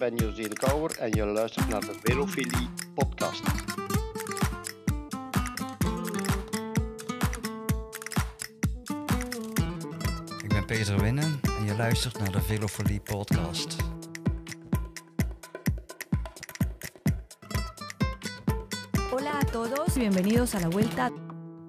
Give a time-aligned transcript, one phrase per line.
[0.00, 3.42] ben José de Kouwer en je luistert naar de Velofilie podcast.
[10.42, 13.76] Ik ben Peter Winnen en je luistert naar de Velofilie podcast.
[19.10, 21.10] Hola a todos, bienvenidos a la vuelta.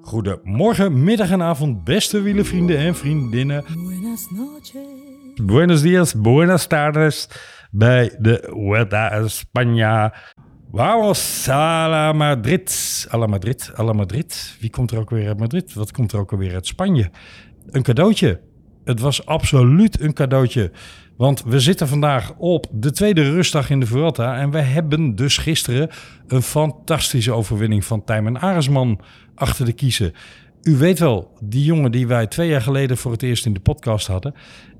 [0.02, 3.66] Goedemorgen, middag en avond, beste wielenvrienden en vriendinnen.
[3.74, 5.10] Buenas noches.
[5.36, 7.28] Buenos dias, buenas tardes
[7.72, 10.14] bij de Vuelta España.
[10.72, 13.08] Vamos a la Madrid.
[13.14, 14.56] A la Madrid, a la Madrid.
[14.60, 15.74] Wie komt er ook weer uit Madrid?
[15.74, 17.10] Wat komt er ook alweer uit Spanje?
[17.70, 18.40] Een cadeautje.
[18.84, 20.72] Het was absoluut een cadeautje.
[21.18, 24.38] Want we zitten vandaag op de tweede rustdag in de Vuelta.
[24.38, 25.90] En we hebben dus gisteren
[26.28, 29.00] een fantastische overwinning van Tijmen Aresman
[29.36, 30.14] achter de kiezen.
[30.62, 33.60] U weet wel, die jongen die wij twee jaar geleden voor het eerst in de
[33.60, 34.34] podcast hadden.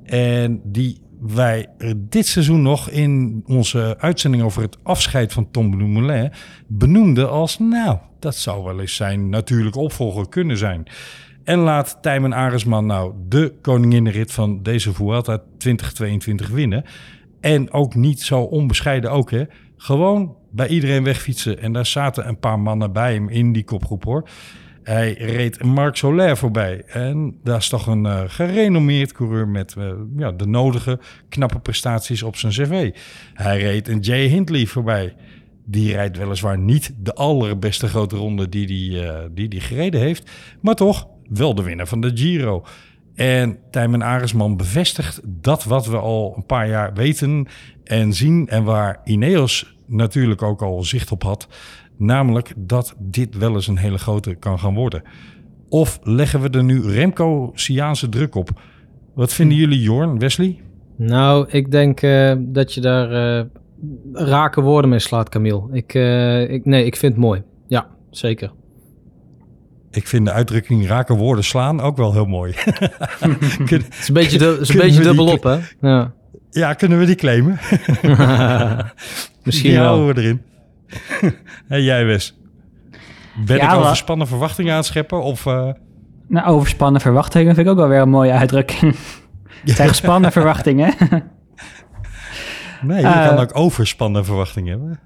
[0.04, 6.32] En die wij dit seizoen nog in onze uitzending over het afscheid van Tom Dumoulin
[6.68, 10.88] benoemden als, nou, dat zou wel eens zijn natuurlijke opvolger kunnen zijn.
[11.44, 16.84] En laat Tijmen Aresman nou de koninginnenrit van deze Vuelta 2022 winnen.
[17.40, 19.44] En ook niet zo onbescheiden ook, hè.
[19.78, 21.60] Gewoon bij iedereen wegfietsen.
[21.60, 24.30] En daar zaten een paar mannen bij hem in die kopgroep, hoor.
[24.84, 26.84] Hij reed Marc Soler voorbij.
[26.88, 32.24] En dat is toch een uh, gerenommeerd coureur met uh, ja, de nodige knappe prestaties
[32.24, 32.94] op zijn cv.
[33.34, 35.16] Hij reed een Jay Hindley voorbij.
[35.66, 40.02] Die rijdt weliswaar niet de allerbeste grote ronde die hij die, uh, die die gereden
[40.02, 40.32] heeft.
[40.62, 42.66] Maar toch wel de winnaar van de Giro.
[43.16, 47.48] En Tijmen Aresman bevestigt dat wat we al een paar jaar weten
[47.84, 48.48] en zien.
[48.48, 51.48] En waar Ineos natuurlijk ook al zicht op had.
[52.02, 55.02] Namelijk dat dit wel eens een hele grote kan gaan worden.
[55.70, 58.62] Of leggen we er nu Remco-Siaanse druk op?
[59.14, 60.62] Wat vinden jullie, Jorn, Wesley?
[60.98, 63.46] Nou, ik denk uh, dat je daar uh,
[64.14, 65.64] rake woorden mee slaat, Camille.
[65.72, 67.44] Ik, uh, ik, nee, ik vind het mooi.
[67.68, 68.52] Ja, zeker.
[69.92, 72.54] Ik vind de uitdrukking rake woorden slaan ook wel heel mooi.
[73.66, 75.60] het is een beetje, du is een beetje dubbelop, hè?
[75.82, 76.14] Ja.
[76.50, 77.60] ja, kunnen we die claimen?
[79.44, 79.88] Misschien die wel.
[79.88, 80.42] houden we erin.
[81.68, 82.38] hey, jij Wes.
[83.46, 83.80] Ben Ja, ik wel.
[83.80, 85.22] overspannen verwachtingen aan het scheppen?
[85.24, 85.70] Of, uh...
[86.28, 88.96] Nou, overspannen verwachtingen vind ik ook wel weer een mooie uitdrukking.
[89.66, 90.94] Het zijn gespannen verwachtingen.
[92.82, 95.00] Nee, je Uh, kan ook overspannen verwachtingen hebben.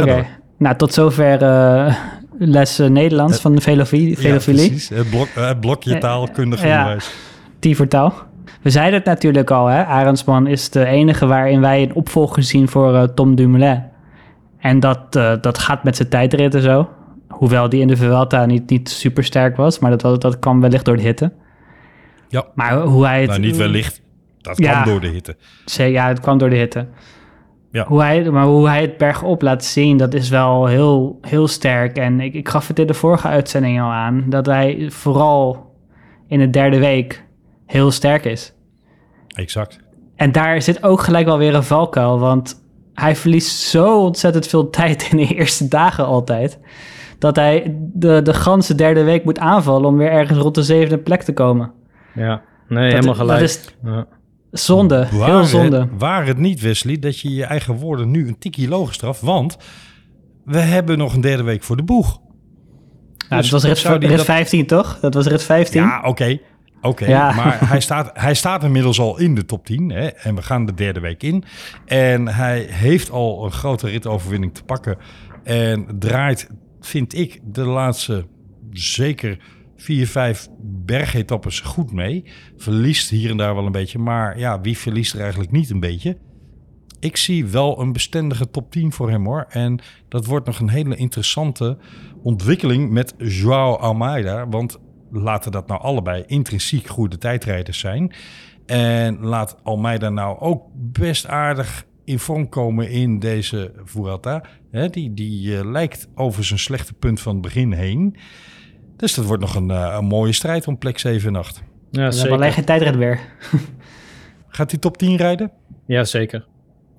[0.00, 0.04] Oké.
[0.16, 0.24] dat?
[0.58, 1.94] Nou, tot zover eh,
[2.38, 4.22] les eh, Nederlands van de velofilie.
[4.28, 4.88] Ja, precies.
[4.88, 6.76] Het, blok, eh, het blokje Eh, taalkundig ja.
[6.78, 7.10] onderwijs.
[7.58, 8.14] Die vertaal.
[8.62, 9.84] We zeiden het natuurlijk al, hè.
[9.84, 13.82] Arendsman is de enige waarin wij een opvolger zien voor eh, Tom Dumoulin.
[14.58, 16.88] En dat, eh, dat gaat met zijn tijdrit en zo.
[17.28, 19.78] Hoewel die in de Vuelta niet, niet super sterk was.
[19.78, 21.32] Maar dat, dat kwam wellicht door de hitte.
[22.28, 22.46] Ja.
[22.54, 23.28] Maar hoe hij het...
[23.30, 24.02] Nou, niet wellicht.
[24.40, 24.72] Dat Ja.
[24.82, 25.36] kan door de hitte.
[25.64, 26.86] Ja, het kwam door de hitte.
[27.70, 27.84] Ja.
[27.86, 31.96] Hoe hij, maar hoe hij het bergop laat zien, dat is wel heel, heel sterk.
[31.96, 35.74] En ik, ik gaf het in de vorige uitzending al aan, dat hij vooral
[36.26, 37.24] in de derde week
[37.66, 38.54] heel sterk is.
[39.28, 39.78] Exact.
[40.16, 42.62] En daar zit ook gelijk wel weer een valkuil, want
[43.00, 46.58] hij verliest zo ontzettend veel tijd in de eerste dagen altijd.
[47.18, 50.98] Dat hij de, de ganse derde week moet aanvallen om weer ergens rond de zevende
[50.98, 51.72] plek te komen.
[52.14, 53.40] Ja, nee, Dat- helemaal gelijk.
[53.40, 54.06] dat is- Ja.
[54.50, 55.78] Zonde, heel zonde.
[55.80, 59.20] het, waar het niet, Wesley, dat je je eigen woorden nu een tikkie logisch straft.
[59.20, 59.56] Want
[60.44, 62.20] we hebben nog een derde week voor de boeg.
[63.28, 64.98] Nou, Dus dat was rit, zou die rit dat- 15, toch?
[65.00, 65.82] Dat was rit 15.
[65.82, 66.38] Ja, oké.
[66.80, 67.32] Oké, Ja.
[67.32, 69.90] maar hij staat, hij staat inmiddels al in de top 10.
[69.90, 71.44] Hè, en we gaan de derde week in.
[71.86, 74.96] En hij heeft al een grote ritoverwinning te pakken.
[75.42, 76.50] En draait,
[76.80, 78.26] vind ik, de laatste
[78.72, 79.38] zeker
[79.76, 82.24] vier, vijf bergetappes goed mee.
[82.56, 83.98] Verliest hier en daar wel een beetje.
[83.98, 86.16] Maar ja, wie verliest er eigenlijk niet een beetje?
[87.00, 89.46] Ik zie wel een bestendige top 10 voor hem hoor.
[89.48, 89.78] En
[90.08, 91.78] dat wordt nog een hele interessante
[92.22, 94.48] ontwikkeling met Joao Almeida.
[94.48, 94.78] Want
[95.10, 98.12] laten dat nou allebei intrinsiek goede tijdrijders zijn.
[98.66, 104.42] En laat Almeida nou ook best aardig in vorm komen in deze Vuelta.
[104.70, 108.16] Hè, die die eh, lijkt over zijn slechte punt van het begin heen.
[108.96, 111.62] Dus dat wordt nog een, eh, een mooie strijd om plek 7 en 8.
[111.90, 112.32] Ja, zeker.
[112.32, 113.20] alleen geen tijdrit weer.
[114.48, 115.50] Gaat hij top 10 rijden?
[115.86, 116.46] Ja, zeker.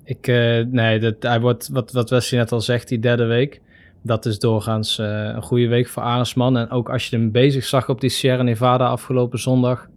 [0.04, 3.60] Ik, eh, nee, dat, hij wordt, wat, wat Wesley net al zegt, die derde week.
[4.02, 6.56] Dat is doorgaans eh, een goede week voor Arendsman.
[6.56, 9.88] En ook als je hem bezig zag op die Sierra Nevada afgelopen zondag.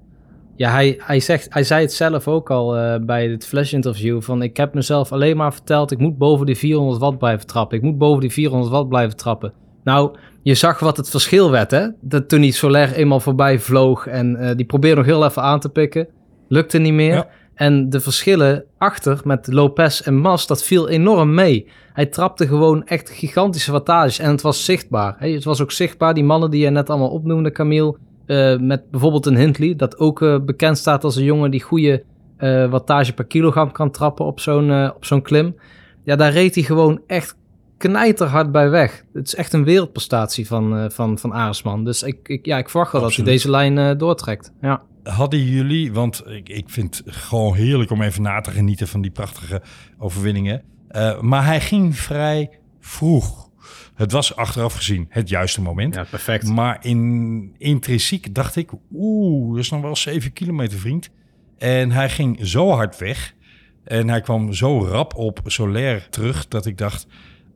[0.56, 4.22] Ja, hij, hij, zegt, hij zei het zelf ook al eh, bij het flash interview.
[4.22, 7.78] Van ik heb mezelf alleen maar verteld, ik moet boven die 400 watt blijven trappen.
[7.78, 9.54] Ik moet boven die 400 watt blijven trappen.
[9.84, 11.88] Nou, je zag wat het verschil werd, hè?
[12.02, 15.60] Dat toen die Soler eenmaal voorbij vloog en eh, die probeerde nog heel even aan
[15.60, 16.08] te pikken.
[16.48, 17.28] Lukte niet meer.
[17.56, 21.68] En de verschillen achter met Lopez en Mas, dat viel enorm mee.
[21.94, 25.16] Hij trapte gewoon echt gigantische wattages en het was zichtbaar.
[25.18, 25.30] Hè?
[25.30, 29.26] Het was ook zichtbaar, die mannen die je net allemaal opnoemde, Camille, eh, met bijvoorbeeld
[29.26, 32.04] een Hindley, dat ook eh, bekend staat als een jongen die goede
[32.38, 35.56] eh, wattage per kilogram kan trappen op zo'n op zo'n klim.
[36.04, 37.36] Ja, daar reed hij gewoon echt
[37.90, 39.04] knijterhard bij weg.
[39.14, 41.84] Het is echt een wereldprestatie van, eh van, van Aresman.
[41.84, 44.52] Dus ik, ik, ja, ik verwacht wel dat hij deze lijn eh, doortrekt.
[44.62, 44.82] Ja.
[45.04, 49.02] Hadden jullie, want ik, ik vind het gewoon heerlijk om even na te genieten van
[49.02, 49.62] die prachtige
[49.98, 50.64] overwinningen.
[50.88, 53.50] Eh, maar hij ging vrij vroeg.
[53.96, 55.96] Het was achteraf gezien het juiste moment.
[55.96, 56.48] ja, perfect.
[56.48, 61.10] Maar in, intrinsiek dacht ik, oeh, dat is nog wel 7 kilometer, vriend.
[61.58, 63.34] En hij ging zo hard weg.
[63.84, 67.08] En hij kwam zo rap op Solaire terug dat ik dacht,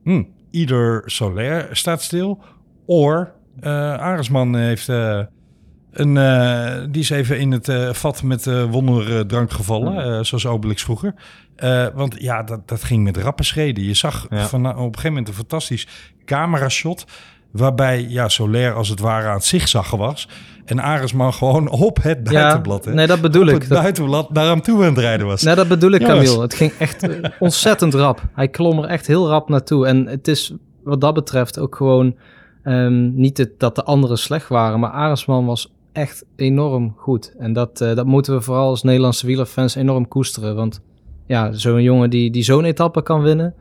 [0.04, 2.42] hm, ieder Solaire staat stil.
[2.86, 3.26] Of
[3.60, 5.20] eh Aresman heeft eh,
[5.92, 10.46] een, eh, die is even in het eh, vat met eh, wonderdrank gevallen, eh, zoals
[10.46, 11.14] Obelix vroeger.
[11.94, 13.84] Want ja, dat, dat ging met rappe schreden.
[13.84, 14.46] Je zag Ja.
[14.46, 15.86] van, op een gegeven moment een fantastisch
[16.24, 17.04] camerashot...
[17.50, 20.28] waarbij ja, Solaire als het ware aan het zigzaggen was...
[20.64, 23.60] en Aresman gewoon op het buitenblad, hè, nee, dat bedoel op ik.
[23.60, 25.42] het Dat, buitenblad naar hem toe aan het rijden was.
[25.42, 26.18] nee, dat bedoel ik, Jongens.
[26.24, 26.42] Camille.
[26.42, 27.08] Het ging echt
[27.38, 28.22] ontzettend rap.
[28.34, 29.86] Hij klom er echt heel rap naartoe.
[29.86, 30.52] En het is
[30.84, 32.16] wat dat betreft ook gewoon
[32.62, 37.34] ehm, niet het, dat de anderen slecht waren, maar Aresman was echt enorm goed.
[37.38, 40.56] En dat, eh, dat moeten we vooral als Nederlandse wielerfans enorm koesteren.
[40.56, 40.80] Want
[41.26, 43.54] ja, zo'n jongen die, die zo'n etappe kan winnen,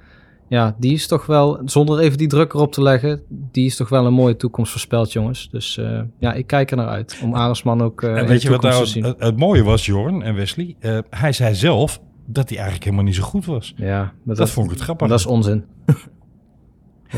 [0.47, 3.89] ja, die is toch wel, zonder even die druk erop te leggen, die is toch
[3.89, 5.49] wel een mooie toekomst voorspeld, jongens.
[5.51, 8.49] Dus eh, ja, ik kijk er naar uit om Aresman ook eh en weet je
[8.49, 10.75] wat nou het, het mooie was, Jorn en Wesley?
[11.09, 13.73] Hij zei zelf dat hij eigenlijk helemaal niet zo goed was.
[13.75, 15.07] Ja, maar Dat, vond ik het grappig.
[15.07, 15.65] Dat is onzin.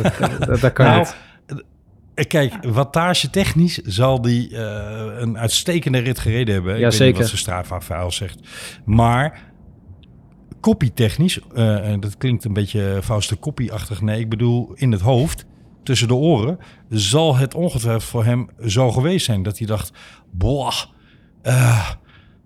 [0.01, 1.15] dat, dat, dat kan Nou, niet.
[2.19, 6.75] Eh, Kijk, wattage technisch zal die eh, een uitstekende rit gereden hebben.
[6.75, 7.05] Ik weet zeker.
[7.05, 8.39] niet wat zijn Strava-vuil zegt.
[8.85, 9.51] Maar
[10.59, 14.01] kopie-technisch, eh, en dat klinkt een beetje Fauste kopie-achtig.
[14.01, 15.45] Nee, ik bedoel in het hoofd,
[15.83, 16.57] tussen de oren,
[16.89, 19.43] zal het ongetwijfeld voor hem zo geweest zijn.
[19.43, 19.91] Dat hij dacht,
[20.31, 20.73] boah,
[21.41, 21.89] eh,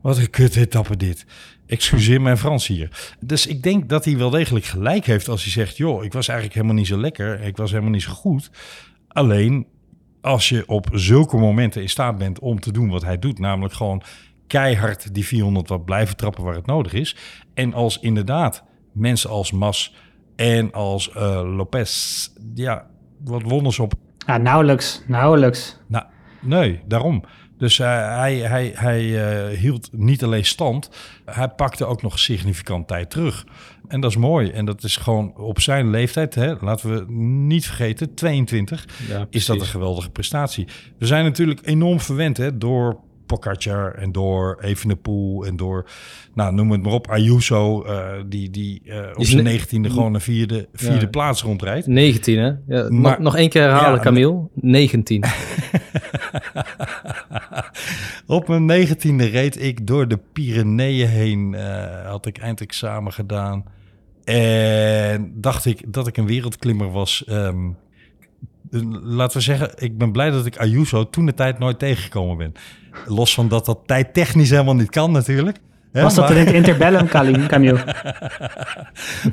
[0.02, 1.26] wat een kut etappe dit.
[1.68, 3.16] Excuseer mijn Frans hier.
[3.20, 5.78] Dus ik denk dat hij wel degelijk gelijk heeft als hij zegt...
[5.78, 7.42] joh, ik was eigenlijk helemaal niet zo lekker.
[7.42, 8.50] Ik was helemaal niet zo goed.
[9.14, 9.68] Alleen
[10.22, 13.40] als je op zulke momenten in staat bent om te doen wat hij doet...
[13.40, 14.02] namelijk gewoon
[14.48, 17.16] keihard die 400 wat blijven trappen waar het nodig is...
[17.54, 19.96] en als inderdaad mensen als Mas
[20.36, 22.28] en als eh, Lopez...
[22.54, 22.88] ja,
[23.24, 23.94] wat wonders op
[24.28, 25.78] Ja, nauwelijks, nauwelijks.
[25.88, 26.06] nou,
[26.42, 27.24] nee, daarom.
[27.58, 27.88] Dus eh,
[28.18, 30.90] hij, hij, hij eh, hield niet alleen stand,
[31.26, 33.46] hij pakte ook nog significant tijd terug.
[33.94, 34.50] En dat is mooi.
[34.50, 37.14] En dat is gewoon op zijn leeftijd, hè, laten we
[37.46, 40.68] niet vergeten, 22, Ja, is dat een geweldige prestatie.
[40.98, 45.90] We zijn natuurlijk enorm verwend hè, door Pogacar en door Evenepoel en door,
[46.34, 50.14] nou, noem het maar op, Ayuso, eh, die, die eh, op zijn ne- negentiende gewoon
[50.14, 51.08] een vierde, vierde Ja.
[51.08, 51.88] plaats rondrijdt.
[51.88, 52.52] 19, hè?
[52.68, 54.48] Ja, Maar- nog, één keer herhalen, Ja, Camille.
[54.54, 55.24] 19.
[58.28, 61.54] Op mijn negentiende reed ik door de Pyreneeën heen.
[61.54, 63.64] eh, had ik eindexamen gedaan.
[64.26, 67.24] En dacht ik dat ik een wereldklimmer was.
[67.28, 67.70] Ehm,
[69.04, 72.54] laten we zeggen, ik ben blij dat ik Ayuso toen de tijd nooit tegengekomen ben.
[73.06, 75.58] Los van dat dat tijd technisch helemaal niet kan natuurlijk.
[75.92, 77.08] Hè, Was dat maar- in het interbellum,
[77.48, 77.96] Camille?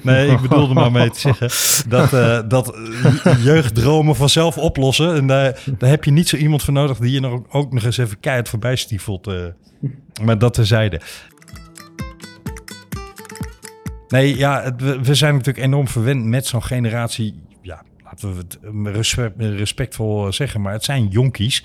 [0.02, 1.48] Nee, ik bedoelde maar mee te zeggen
[1.90, 2.74] dat, eh, dat
[3.24, 5.14] eh, jeugddromen vanzelf oplossen.
[5.14, 7.84] En daar, daar heb je niet zo iemand voor nodig die je nog, ook nog
[7.84, 9.26] eens even keihard voorbij stiefelt.
[9.26, 9.34] eh.
[10.24, 11.00] maar dat terzijde.
[14.10, 17.42] Nee, ja, we, zijn natuurlijk enorm verwend met zo'n generatie.
[17.62, 21.64] Ja, laten we het eh, respe- respectvol zeggen, maar het zijn jonkies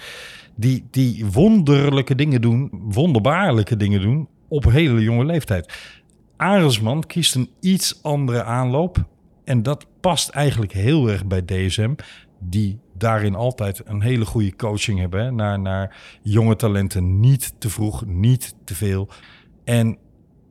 [0.55, 5.73] die, die wonderlijke dingen doen, wonderbaarlijke dingen doen op hele jonge leeftijd.
[6.37, 9.05] Arendsman kiest een iets andere aanloop.
[9.43, 11.93] En dat past eigenlijk heel erg bij DSM.
[12.39, 15.23] Die daarin altijd een hele goede coaching hebben.
[15.23, 15.31] Hè?
[15.31, 17.19] Naar, naar jonge talenten.
[17.19, 19.09] Niet te vroeg, niet te veel.
[19.63, 19.97] En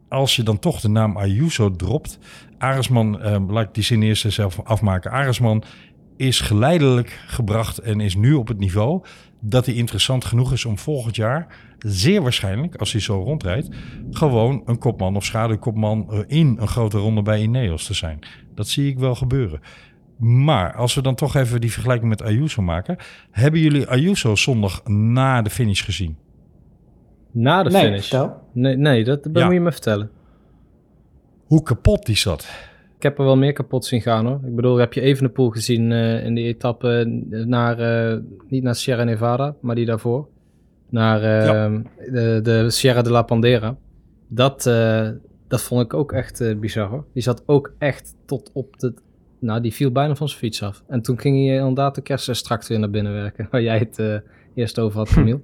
[0.08, 2.18] als je dan toch de naam Ayuso dropt.
[2.58, 5.10] Arendsman, eh, laat ik die zin eerst zelf afmaken.
[5.10, 5.64] Arendsman
[6.16, 9.02] is geleidelijk gebracht en is nu op het niveau
[9.40, 11.46] dat hij interessant genoeg is om volgend jaar,
[11.78, 13.68] zeer waarschijnlijk, als hij zo rondrijdt,
[14.10, 18.18] gewoon een kopman of schaduwkopman eh, in een grote ronde bij Ineos te zijn.
[18.54, 19.60] Dat zie ik wel gebeuren.
[20.18, 22.96] Maar als we dan toch even die vergelijking met Ayuso maken,
[23.30, 26.16] hebben jullie Ayuso zondag na de finish gezien?
[27.34, 28.08] Na de nee, finish.
[28.08, 28.40] vertel.
[28.52, 29.44] Nee, nee dat, dat Ja.
[29.44, 30.10] moet je me vertellen.
[31.46, 32.48] Hoe kapot die zat?
[32.96, 34.40] Ik heb er wel meer kapot zien gaan hoor.
[34.46, 37.04] Ik bedoel, heb je Evenepoel gezien eh, in die etappe
[37.46, 40.28] naar, eh, niet naar Sierra Nevada, maar die daarvoor.
[40.88, 41.68] Naar eh, Ja.
[42.12, 43.76] de, de Sierra de la Pandera.
[44.28, 45.08] Dat, eh,
[45.48, 47.04] dat vond ik ook echt eh, bizar hoor.
[47.12, 48.94] Die zat ook echt tot op de...
[49.38, 50.84] Nou, die viel bijna van zijn fiets af.
[50.88, 53.48] En toen ging hij inderdaad de kerstextract weer naar binnen werken.
[53.50, 54.16] Waar jij het eh,
[54.54, 55.40] eerst over had, Camille.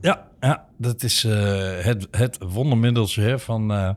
[0.00, 3.90] Ja, ja dat is eh, het, het wondermiddeltje hè, van, eh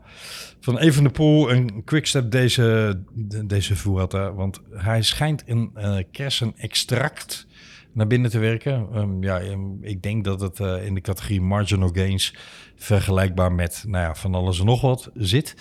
[0.60, 4.34] van Even de Poel en Quickstep deze, de- deze Vuelta.
[4.34, 7.48] Want hij schijnt een eh kersenextract
[7.92, 8.88] naar binnen te werken.
[8.94, 12.36] Ehm, ja, ehm, ik denk dat het in de categorie marginal gains
[12.76, 15.56] vergelijkbaar met nou ja, van alles en nog wat zit.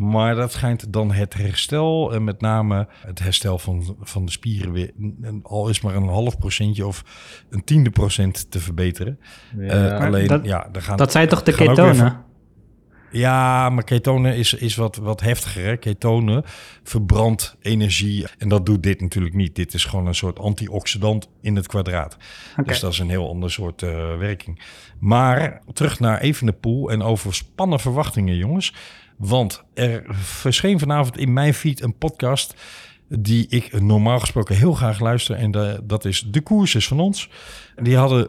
[0.00, 4.72] Maar dat schijnt dan het herstel en met name het herstel van, van de spieren
[4.72, 4.90] weer,
[5.42, 7.04] al is maar een half procentje of
[7.50, 9.18] een tiende procent te verbeteren.
[9.58, 9.96] Ja.
[9.98, 12.24] Eh, alleen, dat- ja, er gaan, Dat zijn toch de ketonen?
[13.10, 15.64] ja, maar ketonen is, is wat, wat heftiger.
[15.64, 15.76] Hè?
[15.76, 16.42] Ketonen
[16.82, 18.26] verbrandt energie.
[18.38, 19.54] En dat doet dit natuurlijk niet.
[19.54, 22.16] Dit is gewoon een soort antioxidant in het kwadraat.
[22.64, 24.62] Dus dat is een heel ander soort eh, werking.
[24.98, 28.74] Maar terug naar Evenepoel en over spannen verwachtingen, jongens.
[29.20, 32.54] Want er verscheen vanavond in mijn feed een podcast
[33.08, 35.36] die ik normaal gesproken heel graag luister.
[35.36, 37.30] En de- dat is De Koers is van ons.
[37.76, 38.28] En die hadden,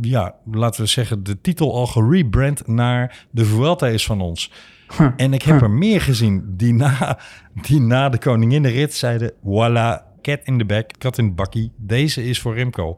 [0.00, 4.50] ja, laten we zeggen, de titel al gerebrand naar De Vuelta is van ons.
[5.16, 7.18] En ik heb er meer gezien die na,
[7.62, 9.32] die na de koninginnenrit zeiden...
[9.32, 11.72] Voilà, cat in the back, kat in het bakkie.
[11.76, 12.96] Deze is voor Remco.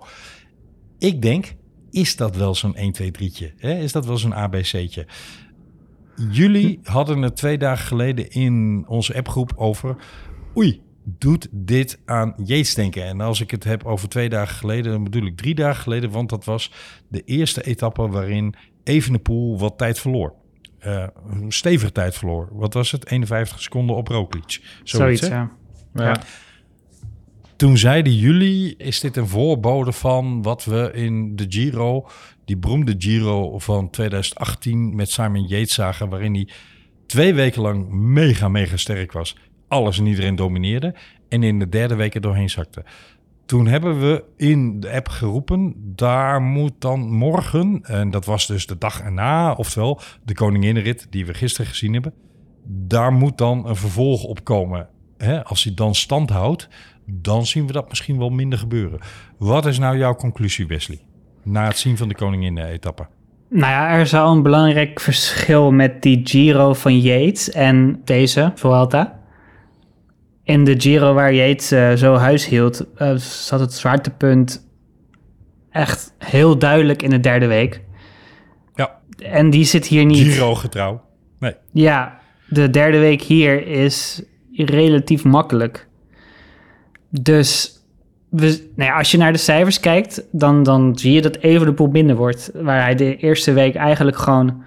[0.99, 1.55] Ik denk,
[1.91, 3.55] is dat wel zo'n 1, 2, 3'tje?
[3.57, 3.75] Hè?
[3.79, 5.07] Is dat wel zo'n ABC'tje?
[6.31, 9.97] Jullie hadden het twee dagen geleden in onze appgroep over...
[10.57, 13.05] Oei, doet dit aan Yates denken?
[13.05, 16.11] En als ik het heb over twee dagen geleden, dan bedoel ik drie dagen geleden...
[16.11, 16.73] want dat was
[17.09, 18.55] de eerste etappe waarin
[18.85, 20.35] Evenepoel wat tijd verloor.
[20.79, 22.49] Eh, een stevige tijd verloor.
[22.53, 23.11] Wat was het?
[23.11, 24.61] 51 seconden op Roglic.
[24.83, 25.51] Zoiets, Zoiets, ja.
[25.95, 26.21] Ja.
[27.57, 32.09] Toen zeiden jullie, is dit een voorbode van wat we in de Giro,
[32.45, 36.49] die beroemde Giro van 2018 met Simon Yates zagen, waarin hij
[37.07, 39.37] twee weken lang mega, mega sterk was.
[39.69, 40.95] Alles en iedereen domineerde
[41.29, 42.85] en in de derde week er doorheen zakte.
[43.47, 48.67] Toen hebben we in de app geroepen, daar moet dan morgen, en dat was dus
[48.67, 52.15] de dag erna, oftewel de koninginnenrit die we gisteren gezien hebben,
[52.65, 54.89] daar moet dan een vervolg op komen.
[55.43, 56.69] Als hij dan stand houdt,
[57.07, 59.01] dan zien we dat misschien wel minder gebeuren.
[59.39, 61.01] Wat is nou jouw conclusie, Wesley?
[61.43, 63.07] Na het zien van de koningin-etappe.
[63.49, 69.21] Nou ja, er zou een belangrijk verschil met die Giro van Yates en deze Vuelta.
[70.45, 74.69] In de Giro waar Yates eh, zo huis hield, eh, zat het zwaartepunt
[75.71, 77.81] echt heel duidelijk in de derde week.
[78.75, 80.33] Ja, En die zit hier niet.
[80.33, 81.03] Giro getrouw.
[81.39, 84.23] Nee, Ja, de derde week hier is
[84.53, 85.89] relatief makkelijk.
[87.11, 87.72] Dus
[88.33, 92.17] nou ja, als je naar de cijfers kijkt, dan, dan zie je dat Evenepoel minder
[92.17, 92.51] wordt.
[92.55, 94.63] Waar hij de eerste week eigenlijk gewoon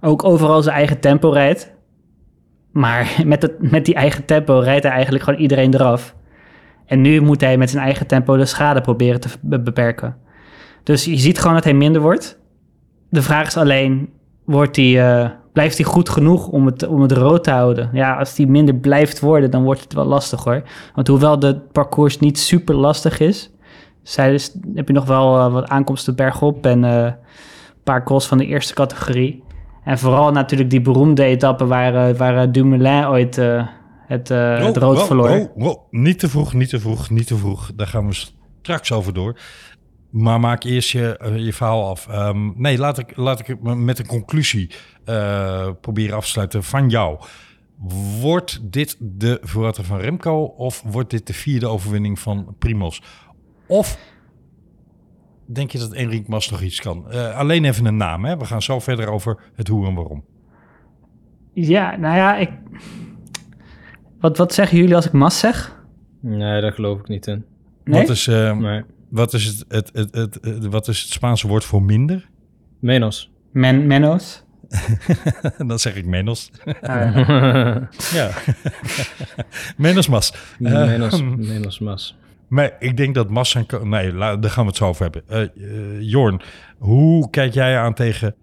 [0.00, 1.72] ook overal zijn eigen tempo rijdt.
[2.70, 6.14] Maar met, het, met die eigen tempo rijdt hij eigenlijk gewoon iedereen eraf.
[6.86, 10.16] En nu moet hij met zijn eigen tempo de schade proberen te be- beperken.
[10.82, 12.38] Dus je ziet gewoon dat hij minder wordt.
[13.10, 14.12] De vraag is alleen,
[14.44, 17.90] wordt hij, eh, blijft hij goed genoeg om het, om het rood te houden?
[17.92, 20.62] Ja, als hij minder blijft worden, dan wordt het wel lastig hoor.
[20.94, 23.50] Want hoewel de parcours niet super lastig is,
[24.02, 27.14] zij dus, heb je nog wel eh, wat aankomsten bergop en eh, een
[27.84, 29.42] paar calls van de eerste categorie.
[29.84, 34.96] En vooral natuurlijk die beroemde etappe waar, waar eh, Dumoulin ooit het, het Oh, rood
[34.96, 35.28] wow, verloor.
[35.28, 35.76] wow, wow.
[35.90, 37.70] Niet te vroeg, niet te vroeg, niet te vroeg.
[37.74, 38.24] Daar gaan we
[38.60, 39.38] straks over door.
[40.10, 42.08] Maar maak eerst je, je verhaal af.
[42.08, 44.70] Ehm, nee, laat ik, laat ik het met een conclusie
[45.06, 47.18] eh, proberen af te sluiten van jou.
[48.20, 53.02] Wordt dit de Vuelta van Remco of wordt dit de vierde overwinning van Primos?
[53.66, 53.98] Of
[55.46, 57.10] denk je dat Enric Mas nog iets kan?
[57.10, 58.36] Eh, alleen even een naam, hè?
[58.36, 60.24] We gaan zo verder over het hoe en waarom.
[61.52, 62.50] Ja, nou ja, ik...
[64.20, 65.84] Wat, wat zeggen jullie als ik Mas zeg?
[66.20, 67.44] Nee, daar geloof ik niet in.
[67.84, 68.00] Nee?
[68.00, 68.82] Wat is, eh, Nee.
[69.08, 72.28] wat, is het, het, het, het, het- wat is het Spaanse woord voor minder?
[72.80, 73.32] Menos.
[73.52, 74.44] Men, Menos?
[75.66, 76.50] Dan zeg ik menos.
[76.80, 77.16] Ah,
[78.12, 78.30] Ja.
[79.76, 80.32] menos mas.
[80.32, 82.16] Eh, Menos, menos mas.
[82.48, 83.66] maar ik denk dat mas en...
[83.88, 85.22] Nee, daar gaan we het zo over hebben.
[85.28, 86.40] Eh eh, Jorn,
[86.78, 88.34] hoe kijk jij aan tegen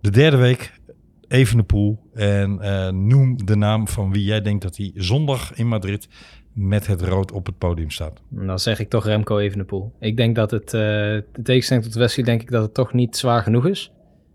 [0.00, 0.80] de derde week
[1.28, 2.10] Evenepoel?
[2.14, 6.08] En eh, noem de naam van wie jij denkt dat hij zondag in Madrid
[6.52, 8.20] met het rood op het podium staat.
[8.28, 9.92] Dan zeg ik toch Remco Evenepoel.
[10.00, 13.16] Ik denk dat het, eh de tegenstelling tot Wesley, denk ik dat het toch niet
[13.16, 13.92] zwaar genoeg is.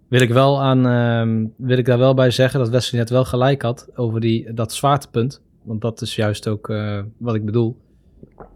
[0.07, 3.25] Wil ik, wel aan, ehm, wil ik daar wel bij zeggen dat Wesley net wel
[3.25, 5.41] gelijk had over die, dat zwaartepunt.
[5.63, 7.77] Want dat is juist ook eh, wat ik bedoel.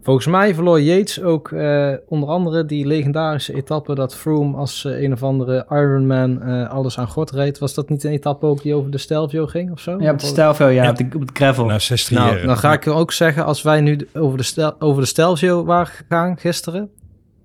[0.02, 5.02] Volgens mij verloor Yates ook eh, onder andere die legendarische etappe dat Froome als eh,
[5.02, 7.58] een of andere Ironman eh alles aan God reed.
[7.58, 9.96] Was dat niet een etappe ook die over de Stelvio ging of zo?
[10.00, 10.90] Ja, op de Stelvio, ja, Ja.
[10.90, 11.64] Op, de, op het gravel.
[11.64, 12.46] Na 16 Nou, jaar.
[12.46, 15.86] dan ga ik ook zeggen, als wij nu over de, stel, over de Stelvio waren
[15.86, 16.90] gegaan gisteren,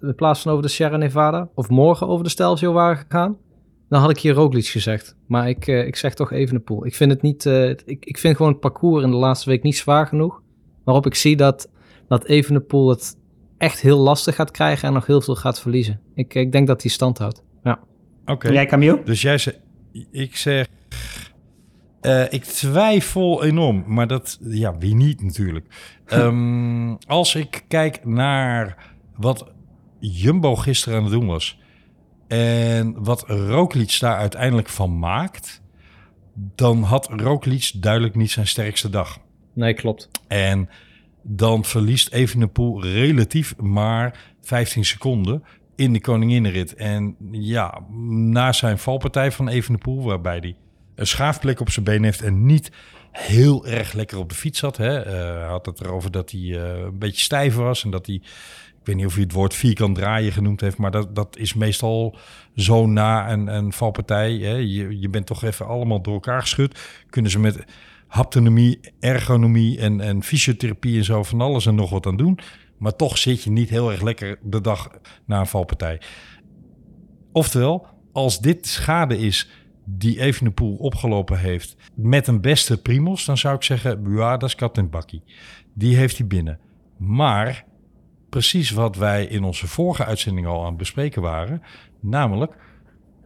[0.02, 3.38] in plaats van over de Sierra Nevada, of morgen over de Stelvio waren gegaan,
[3.89, 5.15] dan had ik hier Roglic gezegd.
[5.27, 6.86] Maar ik, eh, ik zeg toch even de pool.
[6.86, 9.63] Ik vind het niet, eh, ik, ik vind gewoon het parcours in de laatste week
[9.63, 10.41] niet zwaar genoeg,
[10.84, 11.70] waarop ik zie dat,
[12.08, 13.17] dat Evenepoel het
[13.58, 16.00] echt heel lastig gaat krijgen en nog heel veel gaat verliezen.
[16.15, 17.44] Ik, ik denk dat hij stand houdt.
[17.63, 17.79] Ja.
[18.25, 18.51] Oké.
[18.51, 19.01] Jij, Camille?
[19.03, 19.60] Dus jij zegt,
[20.12, 20.67] ik zeg,
[22.01, 25.65] eh, ik twijfel enorm, maar dat, ja, wie niet natuurlijk.
[26.06, 29.51] Ehm, als ik kijk naar wat
[30.00, 31.60] Jumbo gisteren aan het doen was
[32.27, 35.62] en wat Roglic daar uiteindelijk van maakt,
[36.34, 39.19] dan had Roglic duidelijk niet zijn sterkste dag.
[39.53, 40.10] Nee, klopt.
[40.27, 40.69] En
[41.22, 45.43] dan verliest Evenepoel relatief maar 15 seconden
[45.75, 46.74] in de koninginnenrit.
[46.75, 50.55] En ja, na zijn valpartij van Evenepoel, waarbij hij
[50.96, 52.72] een schaafplek op zijn been heeft en niet
[53.12, 54.77] heel erg lekker op de fiets zat.
[54.77, 55.01] Hè.
[55.01, 58.22] Eh, had het erover dat hij eh, een beetje stijf was en dat hij,
[58.88, 62.17] weet niet of hij het woord vierkant draaien genoemd heeft, maar dat, dat is meestal
[62.56, 64.34] zo na een, een valpartij.
[64.34, 64.56] Hè.
[64.56, 66.79] Je, je bent toch even allemaal door elkaar geschud.
[67.10, 67.65] Kunnen ze met
[68.08, 72.39] haptonomie, ergonomie en, en fysiotherapie en zo van alles en nog wat aan doen.
[72.77, 74.89] Maar toch zit je niet heel erg lekker de dag
[75.25, 76.01] na een valpartij.
[77.32, 79.50] Oftewel, als dit schade is
[79.86, 84.56] die Evenepoel opgelopen heeft met een beste primos, dan zou ik zeggen, ja, dat is
[84.56, 85.24] kat en bakkie.
[85.74, 86.60] Die heeft hij binnen.
[86.98, 87.65] Maar
[88.29, 91.62] precies wat wij in onze vorige uitzending al aan het bespreken waren,
[92.00, 92.55] namelijk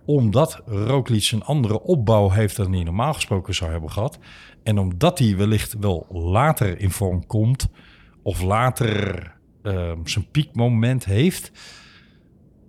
[0.05, 4.19] omdat Roglic een andere opbouw heeft dan hij normaal gesproken zou hebben gehad.
[4.63, 7.69] En omdat hij wellicht wel later in vorm komt,
[8.23, 9.15] of later
[9.61, 11.51] eh, zijn piekmoment heeft,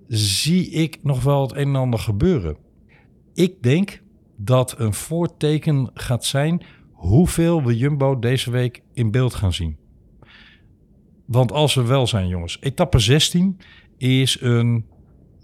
[0.08, 2.56] zie ik nog wel het een en ander gebeuren.
[3.34, 4.02] Ik denk
[4.37, 9.82] dat een voorteken gaat zijn hoeveel we Jumbo deze week in beeld gaan zien.
[11.33, 13.59] Want als we wel zijn, jongens, etappe 16
[13.99, 14.85] is een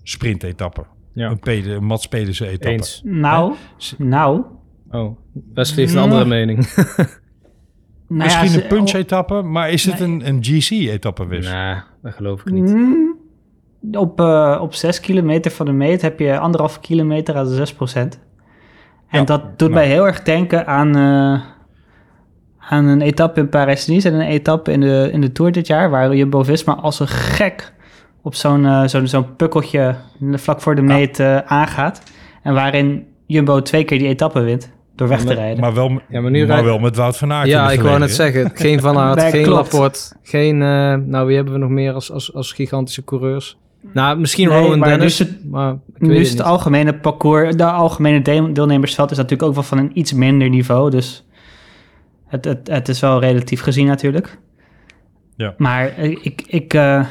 [0.02, 0.84] sprintetappe.
[1.12, 1.30] Ja.
[1.30, 2.68] Een, Pede, een Mats Pedersen etappe.
[2.68, 3.00] Eens.
[3.04, 3.54] Nou,
[3.98, 4.42] nou.
[4.90, 5.16] Oh,
[5.54, 6.58] Wesley heeft een andere mening.
[6.66, 7.08] nou
[8.06, 11.52] Misschien ja, ze- een punch-etappe, maar is het een, een GC-etappe, Wes?
[11.52, 12.72] nee, dat geloof ik niet.
[12.74, 13.16] Mm,
[13.92, 17.72] Op, eh, op 6 kilometer van de meet heb je anderhalf kilometer aan de 6
[17.74, 18.20] procent.
[19.08, 21.44] En Ja, dat doet maar- mij heel erg denken aan, eh,
[22.58, 25.90] aan een etappe in Parijs-Nice en een etappe in de, in de Tour dit jaar,
[25.90, 27.72] waar Jumbo-Visma als een gek
[28.22, 29.94] op zo'n eh, zo'n zo'n pukkeltje
[30.32, 32.02] vlak voor de meet eh, aangaat.
[32.42, 35.60] En waarin Jumbo twee keer die etappe wint door weg te maar- rijden.
[35.60, 37.48] Maar wel, Ja, maar nu maar wel met Wout van Aert.
[37.48, 38.50] Ja, ik wou net zeggen.
[38.54, 39.72] Geen Van Aert, Nee, geen klopt.
[39.72, 40.62] Laporte, geen...
[40.62, 43.58] eh, nou, wie hebben we nog meer als, als, als gigantische coureurs?
[43.92, 46.46] Nou, misschien Nee, Rowan maar Dennis, nu is het- maar ik Nu is het het
[46.46, 50.90] algemene parcours, de algemene deel- deelnemersveld is natuurlijk ook wel van een iets minder niveau.
[50.90, 51.26] Dus
[52.28, 54.38] het, het, het is wel relatief gezien natuurlijk.
[55.36, 55.54] Ja.
[55.56, 57.06] Maar eh, ik, ik, eh,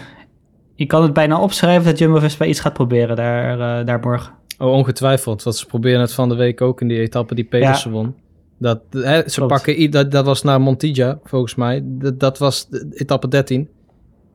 [0.75, 4.33] ik kan het bijna opschrijven dat Jumbo-Visma iets gaat proberen daar, eh, daar morgen.
[4.57, 5.43] Oh, ongetwijfeld.
[5.43, 8.15] Want ze proberen het van de week ook in die etappe die Pedersen won.
[8.59, 9.51] Dat, hè, ze Klopt.
[9.51, 11.81] pakken, dat, dat was naar Montilla, volgens mij.
[11.83, 13.69] Dat, dat was de- etappe 13.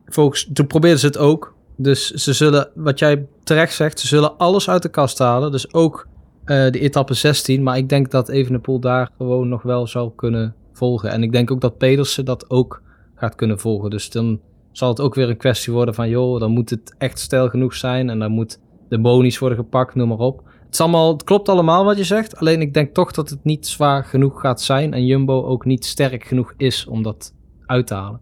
[0.07, 1.55] Volgens, toen probeerden ze het ook.
[1.77, 5.51] Dus ze zullen, wat jij terecht zegt, ze zullen alles uit de kast halen.
[5.53, 6.07] Dus ook
[6.45, 7.62] eh de etappe 16.
[7.62, 11.11] Maar ik denk dat Evenepoel daar gewoon nog wel zal kunnen volgen.
[11.11, 12.83] En ik denk ook dat Pedersen dat ook
[13.14, 13.90] gaat kunnen volgen.
[13.90, 14.40] Dus dan
[14.73, 16.09] zal het ook weer een kwestie worden van...
[16.09, 18.11] joh, dan moet het echt stijl genoeg zijn.
[18.11, 20.37] En dan moet de bonies worden gepakt, noem maar op.
[20.64, 22.37] Het, is allemaal, het klopt allemaal wat je zegt.
[22.37, 24.95] Alleen ik denk toch dat het niet zwaar genoeg gaat zijn.
[24.95, 27.35] En Jumbo ook niet sterk genoeg is om dat
[27.66, 28.21] uit te halen.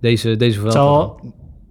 [0.00, 1.20] Deze, deze Het zal,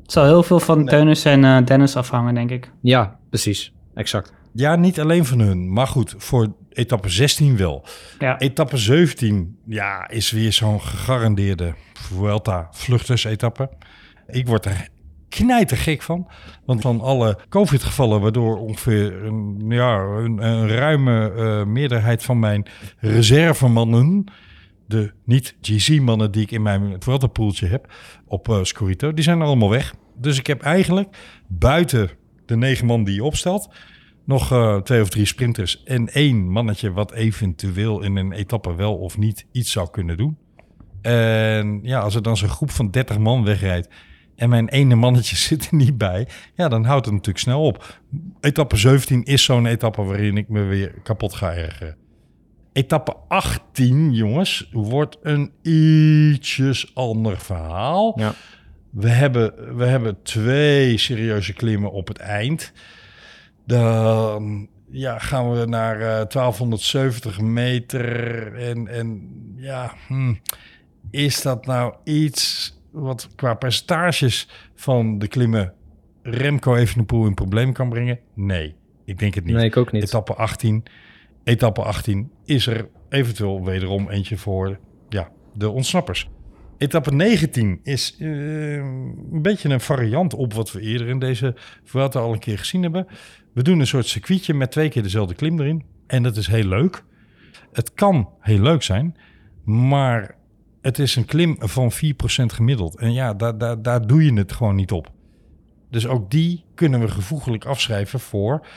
[0.02, 2.72] het zal heel veel van Teunus en eh, Dennis afhangen, denk ik.
[2.82, 3.74] Ja, precies.
[3.94, 4.34] Exact.
[4.54, 5.74] Ja, niet alleen van hun.
[5.74, 7.86] Maar goed, voor etappe 16 wel.
[8.20, 8.40] Ja.
[8.40, 13.70] Etappe 17 ja, is weer zo'n gegarandeerde Vuelta vluchtersetappe.
[14.28, 14.90] Ik word er
[15.30, 16.28] knijtergek van.
[16.66, 22.66] Want van alle COVID-gevallen, waardoor ongeveer een, ja, een, een ruime eh, meerderheid van mijn
[22.98, 24.24] reservemannen,
[24.88, 27.94] de niet-GC-mannen die ik in mijn Vuelta-poeltje heb
[28.26, 29.94] op eh Scorito, die zijn allemaal weg.
[30.16, 32.10] Dus ik heb eigenlijk buiten
[32.46, 33.70] de negen man die je opstelt,
[34.24, 38.98] nog eh, twee of drie sprinters en één mannetje wat eventueel in een etappe wel
[38.98, 40.38] of niet iets zou kunnen doen.
[41.02, 43.90] En ja, als er dan zo'n groep van 30 man wegrijdt
[44.36, 48.00] en mijn ene mannetje zit er niet bij, ja, dan houdt het natuurlijk snel op.
[48.40, 51.96] Etappe 17 is zo'n etappe waarin ik me weer kapot ga ergeren.
[52.74, 58.20] Etappe 18, jongens, wordt een ietsjes ander verhaal.
[58.20, 58.34] Ja.
[58.90, 62.74] We hebben, we hebben twee serieuze klimmen op het eind.
[63.66, 68.56] Dan ja, gaan we naar eh 1270 meter.
[68.56, 70.34] En, en ja, hm,
[71.12, 75.74] is dat nou iets wat qua percentages van de klimmen
[76.24, 78.20] Remco Evenepoel in probleem kan brengen?
[78.34, 79.56] Nee, ik denk het niet.
[79.56, 80.04] Nee, ik ook niet.
[80.04, 80.84] Etappe 18.
[81.44, 86.30] Etappe 18 is er eventueel wederom eentje voor ja, de ontsnappers.
[86.78, 88.28] Etappe 19 is eh,
[88.76, 92.82] een beetje een variant op wat we eerder in deze Vuelta al een keer gezien
[92.82, 93.08] hebben.
[93.54, 95.84] We doen een soort circuitje met twee keer dezelfde klim erin.
[96.08, 97.04] En dat is heel leuk.
[97.72, 99.16] Het kan heel leuk zijn,
[99.64, 100.36] maar
[100.82, 101.96] het is een klim van 4%
[102.46, 102.98] gemiddeld.
[102.98, 105.12] En ja, daar, daar, daar doe je het gewoon niet op.
[105.90, 108.68] Dus ook die kunnen we gevoeglijk afschrijven voor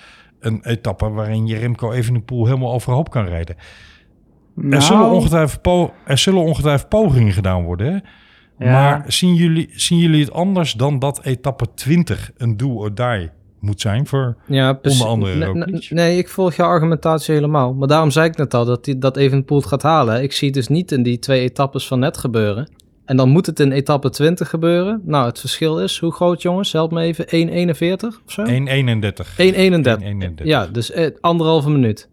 [0.40, 3.56] een etappe waarin je Remco Evenepoel helemaal overhoop kan rijden.
[4.54, 7.86] Nou, Er, zullen ongetwijfeld er zullen ongetwijfeld pogingen gedaan worden.
[7.86, 7.98] Hè?
[8.66, 8.72] Ja.
[8.72, 13.30] Maar zien jullie, zien jullie het anders dan dat etappe 20 een do or die
[13.64, 14.36] moet zijn voor...
[14.46, 14.78] Ja.
[14.82, 15.90] Onder andere Nee, Roglic.
[15.90, 17.74] nee, ik volg jouw argumentatie helemaal.
[17.74, 20.22] Maar daarom zei ik net al dat hij dat Evenepoel het gaat halen.
[20.22, 22.68] Ik zie het dus niet in die twee etappes van net gebeuren.
[23.04, 25.00] En dan moet het in etappe 20 gebeuren.
[25.04, 26.72] Nou, het verschil is, hoe groot jongens?
[26.72, 28.44] Help me even, 1,41 of zo?
[28.44, 28.50] 1,31.
[28.50, 28.56] 1,31.
[30.40, 30.44] 1,31.
[30.44, 32.08] Ja, dus eh, anderhalve minuut.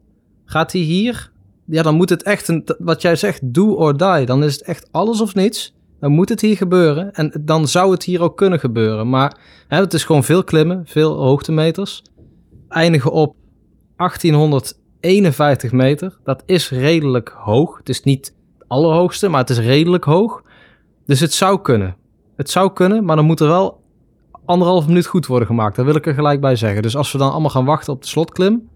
[0.46, 1.32] Gaat hij hier?
[1.66, 4.26] Ja, dan moet het echt, een, wat jij zegt, do or die.
[4.26, 5.74] Dan is het echt alles of niets.
[6.02, 7.14] Dan moet het hier gebeuren.
[7.14, 9.10] En dan zou het hier ook kunnen gebeuren.
[9.10, 9.38] Maar
[9.68, 12.04] hè, het is gewoon veel klimmen, veel hoogtemeters.
[12.70, 13.36] Eindigen op
[13.96, 16.20] 1851 meter.
[16.24, 17.78] Dat is redelijk hoog.
[17.78, 18.26] Het is niet
[18.58, 20.42] het allerhoogste, maar het is redelijk hoog.
[21.06, 21.96] Dus het zou kunnen.
[22.36, 23.82] Het zou kunnen, maar dan moet er wel
[24.46, 25.76] anderhalf minuut goed worden gemaakt.
[25.76, 26.82] Daar wil ik er gelijk bij zeggen.
[26.82, 28.70] Dus als we dan allemaal gaan wachten op de slotklim,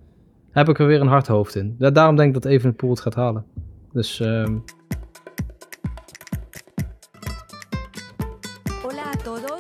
[0.52, 1.76] heb ik er weer een hard hoofd in.
[1.80, 3.46] Da- Daarom denk ik dat Evenepoel het gaat halen.
[3.94, 4.56] Dus ehm,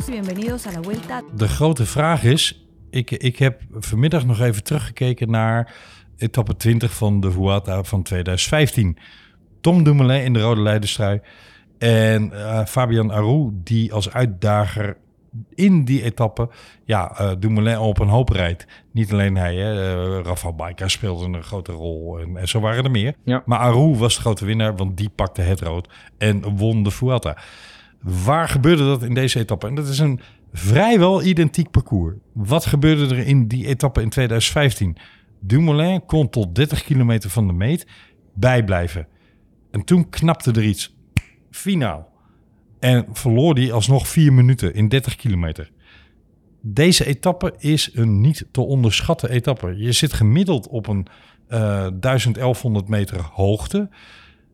[0.05, 1.23] bienvenidos a la Vuelta.
[1.35, 5.73] De grote vraag is, ik, ik heb vanmiddag nog even teruggekeken naar
[6.17, 8.97] etappe 20 van de Vuelta van 2015.
[9.61, 11.21] Tom Dumoulin in de rode leiderstrui
[11.77, 14.97] en eh, Fabian Aru die als uitdager
[15.55, 16.49] in die etappe
[16.83, 18.67] ja, eh, Dumoulin op een hoop rijdt.
[18.91, 22.91] Niet alleen hij, hè, Rafa Baika speelde een grote rol en, en zo waren er
[22.91, 23.15] meer.
[23.23, 23.43] Ja.
[23.45, 27.37] Maar Aru was de grote winnaar, want die pakte het rood en won de Vuelta.
[28.05, 29.67] Waar gebeurde dat in deze etappe?
[29.67, 30.19] En dat is een
[30.53, 32.15] vrijwel identiek parcours.
[32.33, 34.97] Wat gebeurde er in die etappe in 2015?
[35.39, 37.87] Dumoulin kon tot 30 kilometer van de meet
[38.33, 39.07] bijblijven.
[39.71, 40.95] En toen knapte er iets.
[41.49, 42.09] Finaal.
[42.79, 45.71] En verloor hij alsnog vier minuten in 30 kilometer.
[46.61, 49.77] Deze etappe is een niet te onderschatten etappe.
[49.77, 51.07] Je zit gemiddeld op een
[51.47, 53.89] eh 1100 meter hoogte.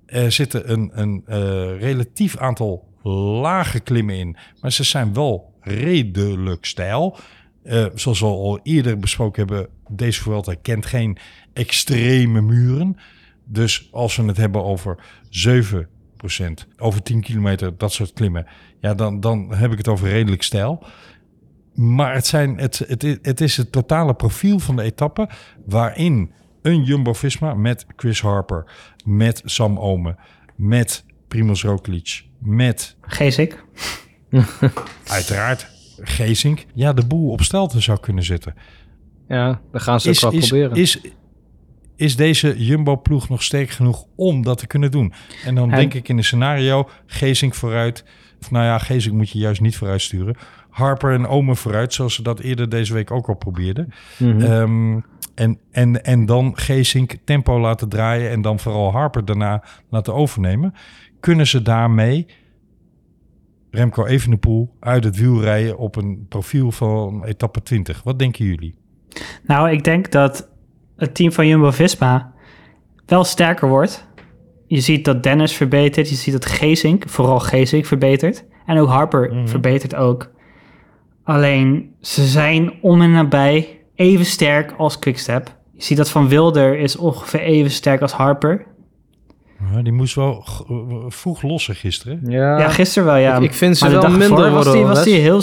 [0.05, 4.37] Er zitten een, een eh, relatief aantal lage klimmen in.
[4.61, 7.17] Maar ze zijn wel redelijk steil.
[7.63, 11.17] Eh, zoals we al eerder besproken hebben, deze Vuelta kent geen
[11.53, 12.97] extreme muren.
[13.45, 14.97] Dus als we het hebben over
[15.29, 18.47] 7%, over 10 kilometer, dat soort klimmen,
[18.79, 20.83] ja, dan, dan heb ik het over redelijk steil.
[21.73, 22.85] Maar het, zijn, het,
[23.21, 25.29] het is het totale profiel van de etappe
[25.65, 28.71] waarin een Jumbo-Visma met Chris Harper,
[29.05, 30.17] met Sam Omen,
[30.55, 33.63] met Primoz Roglic, met Geesik.
[35.07, 35.67] uiteraard
[36.01, 38.53] Geesink, ja, de boel op stelte zou kunnen zetten.
[39.27, 40.77] ja, dan gaan ze ook Is, wel is, proberen.
[40.77, 41.01] is,
[41.95, 45.13] is deze Jumbo-ploeg nog sterk genoeg om dat te kunnen doen?
[45.45, 48.03] En dan En- denk ik in een scenario, Geesink vooruit.
[48.41, 50.35] Of nou ja, Geesink moet je juist niet vooruit sturen.
[50.71, 53.93] Harper en Omen vooruit, zoals ze dat eerder deze week ook al probeerden.
[54.17, 54.41] Mhm.
[54.41, 54.99] Ehm,
[55.35, 60.73] en, en, en dan Geesink tempo laten draaien en dan vooral Harper daarna laten overnemen.
[61.19, 62.25] Kunnen ze daarmee
[63.71, 68.03] Remco Evenepoel uit het wiel rijden op een profiel van etappe 20?
[68.03, 68.75] Wat denken jullie?
[69.45, 70.49] Nou, ik denk dat
[70.97, 72.33] het team van Jumbo-Visma
[73.05, 74.07] wel sterker wordt.
[74.67, 76.09] Je ziet dat Dennis verbetert.
[76.09, 78.45] Je ziet dat Geesink, vooral Geesink, verbetert.
[78.65, 79.47] En ook Harper Mhm.
[79.47, 80.31] verbetert ook.
[81.23, 85.55] Alleen, ze zijn om en nabij even sterk als Quickstep.
[85.73, 88.65] Je ziet dat Van Wilder is ongeveer even sterk als Harper.
[89.73, 90.45] Ja, die moest wel
[91.07, 92.19] vroeg lossen gisteren.
[92.23, 93.35] ja, Ja, gisteren wel, ja.
[93.35, 94.73] ik, ik vind ze Maar de wel dag minder was worden.
[94.73, 95.41] die, was die heel...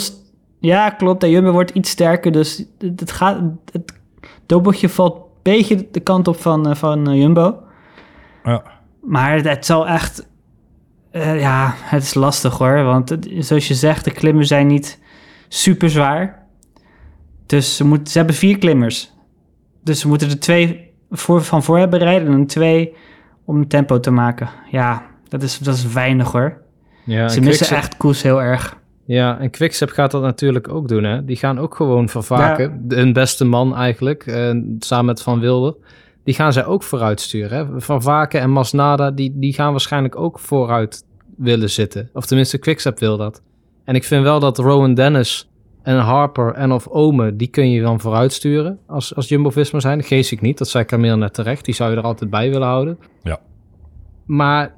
[0.59, 1.21] Ja, klopt.
[1.21, 3.41] De Jumbo wordt iets sterker, dus het, gaat...
[3.71, 3.93] Het
[4.45, 7.57] dobbeltje valt een beetje de kant op van, eh, van eh, Jumbo.
[8.43, 8.63] Ja.
[9.03, 10.27] Maar het, het zal echt...
[11.11, 12.83] eh, ja, het is lastig hoor.
[12.83, 14.99] Want het- zoals je zegt, de klimmen zijn niet
[15.49, 16.45] super zwaar.
[17.45, 19.11] Dus ze, moet, ze hebben vier klimmers.
[19.83, 22.93] Dus ze moeten er twee voor, van voor hebben rijden en twee
[23.45, 24.49] om tempo te maken.
[24.71, 26.61] Ja, dat is, dat is weinig hoor.
[27.03, 28.77] Ja, ze en missen Quickstep- echt koers heel erg.
[29.05, 31.03] Ja, en Quickstep gaat dat natuurlijk ook doen.
[31.03, 31.25] Hè?
[31.25, 32.87] Die gaan ook gewoon vervaken.
[32.87, 35.75] De Hun beste man eigenlijk, eh, samen met Van Wilder.
[36.23, 37.57] Die gaan zij ook vooruit sturen.
[37.57, 37.81] Hè?
[37.81, 41.03] Van Vaken en Masnada, die, die gaan waarschijnlijk ook vooruit
[41.37, 42.09] willen zitten.
[42.13, 43.41] Of tenminste, Quickstep wil dat.
[43.89, 45.49] En ik vind wel dat Rowan Dennis
[45.83, 50.03] en Harper en of Ome, die kun je dan vooruit sturen als, als Jumbo-Visma zijn.
[50.03, 51.65] Gees ik niet, dat zei Camille net terecht.
[51.65, 52.99] Die zou je er altijd bij willen houden.
[53.23, 53.39] Ja.
[54.25, 54.75] Maar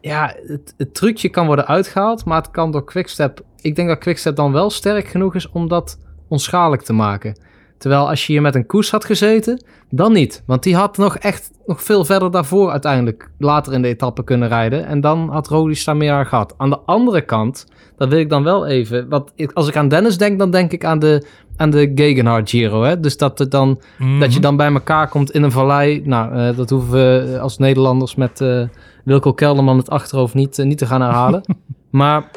[0.00, 3.40] ja, het, het trucje kan worden uitgehaald, maar het kan door Quickstep...
[3.60, 7.38] Ik denk dat Quickstep dan wel sterk genoeg is om dat onschadelijk te maken.
[7.82, 10.42] Terwijl als je hier met een koers had gezeten, dan niet.
[10.46, 14.48] Want die had nog echt nog veel verder daarvoor uiteindelijk later in de etappe kunnen
[14.48, 14.86] rijden.
[14.86, 16.54] En dan had Roglic daar meer aan gehad.
[16.56, 17.66] Aan de andere kant,
[17.96, 19.08] dat wil ik dan wel even...
[19.08, 22.50] Want ik- als ik aan Dennis denk, dan denk ik aan de, aan de Gegenhard
[22.50, 22.82] Giro.
[22.82, 23.00] Hè?
[23.00, 23.80] Dus dat, het dan,
[24.20, 26.02] dat je dan bij elkaar komt in een vallei.
[26.04, 28.62] Nou, eh, dat hoeven we als Nederlanders met eh
[29.04, 31.42] Wilco Kelderman het achterhoofd niet, eh, niet te gaan herhalen.
[31.90, 32.30] maar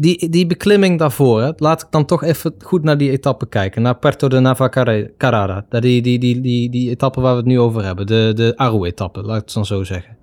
[0.00, 3.82] die, die beklimming daarvoor, hè, laat ik dan toch even goed naar die etappe kijken.
[3.82, 5.64] Naar Puerto de Navacarrara.
[5.68, 8.06] Daar Die, die, die, die, die etappe waar we het nu over hebben.
[8.06, 10.16] De, de Aru-etappe, laat ik het dan zo zeggen.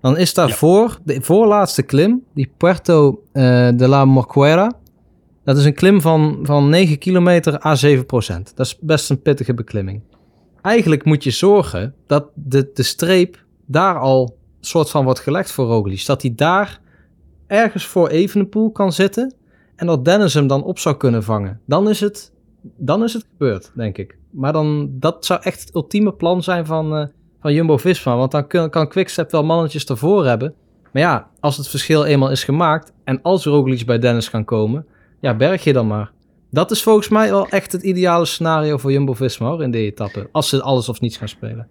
[0.00, 4.72] Dan is daarvoor, de voorlaatste klim, die Puerto eh, de la Morcuera.
[5.44, 8.52] Dat is een klim van, van 9 kilometer à 7 procent.
[8.56, 10.00] Dat is best een pittige beklimming.
[10.62, 15.66] Eigenlijk moet je zorgen dat de, de streep daar al soort van wordt gelegd voor
[15.66, 16.06] Roglic.
[16.06, 16.80] Dat hij daar
[17.46, 19.34] ergens voor Evenepoel kan zitten
[19.76, 21.60] en dat Dennis hem dan op zou kunnen vangen.
[21.66, 22.32] Dan is het,
[22.62, 24.18] dan is het gebeurd, denk ik.
[24.30, 27.06] Maar dan, dat zou echt het ultieme plan zijn van, eh,
[27.40, 28.16] van Jumbo-Visma.
[28.16, 30.54] Want dan kun, kan Quickstep wel mannetjes ervoor hebben.
[30.92, 34.86] Maar ja, als het verschil eenmaal is gemaakt en als Roglic bij Dennis kan komen,
[35.20, 36.12] ja, berg je dan maar.
[36.50, 40.28] Dat is volgens mij wel echt het ideale scenario voor Jumbo-Visma in die etappe.
[40.32, 41.68] Als ze alles of niets gaan spelen.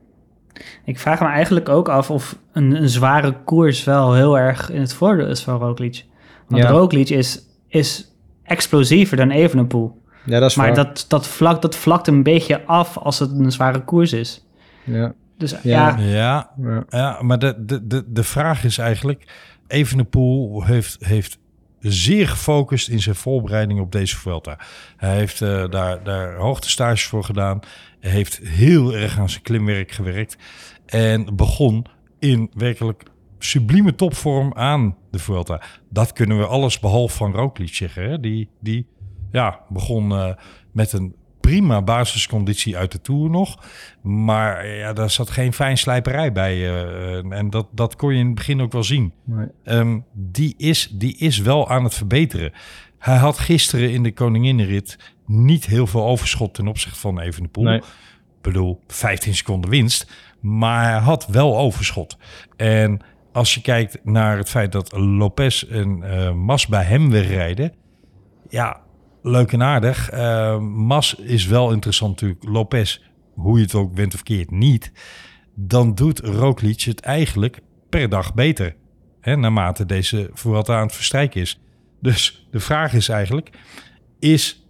[0.85, 4.81] Ik vraag me eigenlijk ook af of een, een zware koers wel heel erg in
[4.81, 6.05] het voordeel is van Roglic.
[6.47, 6.69] Want Ja.
[6.69, 8.11] Roglic is, is
[8.43, 10.01] explosiever dan Evenepoel.
[10.25, 13.51] Ja, dat is Maar dat, dat, vlak, dat vlakt een beetje af als het een
[13.51, 14.45] zware koers is.
[14.83, 15.13] Ja.
[15.37, 15.59] Dus Ja.
[15.61, 16.83] ja, Ja, Ja.
[16.89, 19.27] ja maar de, de, de, de vraag is eigenlijk...
[19.67, 21.37] Evenepoel heeft, heeft
[21.79, 24.57] zeer gefocust in zijn voorbereiding op deze Vuelta.
[24.97, 27.59] Hij heeft eh, daar, daar hoogtestages voor gedaan.
[28.07, 30.37] Heeft heel erg aan zijn klimwerk gewerkt.
[30.85, 31.85] En begon
[32.19, 33.03] in werkelijk
[33.39, 35.61] sublieme topvorm aan de Vuelta.
[35.89, 38.09] Dat kunnen we alles behalve van Roglic zeggen.
[38.09, 38.19] Hè?
[38.19, 38.87] Die, die
[39.31, 40.29] ja, begon eh,
[40.71, 43.63] met een prima basisconditie uit de Tour nog.
[44.01, 46.53] Maar eh, ja, daar zat geen fijnslijperij bij.
[46.53, 49.13] eh, en dat, dat kon je in het begin ook wel zien.
[49.23, 49.47] Nee.
[49.63, 52.51] Ehm, die, is, die is wel aan het verbeteren.
[52.97, 57.63] Hij had gisteren in de Koninginnenrit niet heel veel overschot ten opzichte van Evenepoel.
[57.63, 57.77] Nee.
[57.77, 60.11] Ik bedoel, 15 seconden winst.
[60.39, 62.17] Maar hij had wel overschot.
[62.55, 67.73] En als je kijkt naar het feit dat Lopez en eh, Mas bij hem wegrijden.
[68.49, 68.81] Ja,
[69.21, 70.09] leuk en aardig.
[70.09, 72.43] Eh, Mas is wel interessant natuurlijk.
[72.43, 73.01] Lopez,
[73.33, 74.91] hoe je het ook went of keert, niet.
[75.55, 77.59] Dan doet Roglic het eigenlijk
[77.89, 78.75] per dag beter.
[79.21, 81.59] Hè, naarmate deze Vuelta aan het verstrijken is.
[82.01, 83.49] Dus de vraag is eigenlijk...
[84.19, 84.64] Is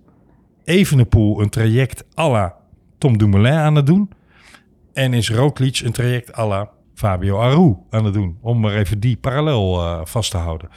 [0.65, 2.56] Evenepoel een traject à la
[2.97, 4.10] Tom Dumoulin aan het doen?
[4.93, 8.38] En is Roglic een traject à la Fabio Aru aan het doen?
[8.41, 10.69] Om maar even die parallel eh, vast te houden.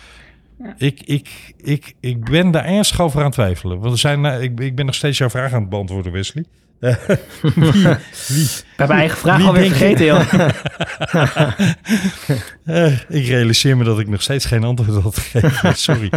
[0.77, 3.79] Ik, ik, ik, ik ben daar ernstig over aan het twijfelen.
[3.79, 6.45] Want er zijn, eh, ik, ik ben nog steeds jouw vraag aan het beantwoorden, Wesley.
[6.81, 6.91] Wie,
[7.53, 10.33] wie, we hebben eigen vraag Wie alweer vergeten, joh.
[12.65, 15.77] Eh, ik realiseer me dat ik nog steeds geen antwoord had gegeven.
[15.89, 16.11] Sorry.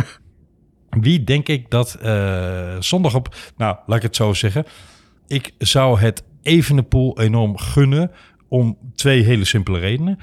[1.00, 3.36] Wie denk ik dat eh, zondag op...
[3.58, 4.66] Nou, laat ik het zo zeggen.
[5.28, 8.12] Ik zou het Evenepoel enorm gunnen
[8.48, 10.20] om twee hele simpele redenen.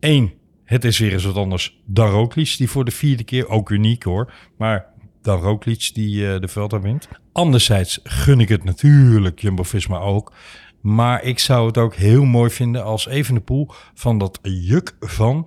[0.00, 0.32] Eén,
[0.64, 4.02] het is weer eens wat anders dan Roglic, die voor de vierde keer, ook uniek
[4.02, 4.86] hoor, maar
[5.22, 7.08] dan Roglic die eh, de Vuelta wint.
[7.32, 10.32] Anderzijds gun ik het natuurlijk Jumbo-Visma ook.
[10.80, 15.46] Maar ik zou het ook heel mooi vinden als Evenepoel van dat juk van...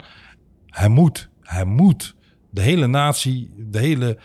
[0.65, 2.15] Hij moet, hij moet.
[2.49, 4.17] De hele natie, de hele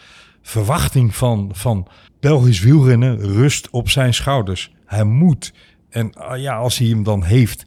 [0.50, 1.86] verwachting van, van
[2.20, 4.72] Belgisch wielrennen rust op zijn schouders.
[4.86, 5.52] Hij moet.
[5.88, 7.66] En ah, ja, als hij hem dan heeft,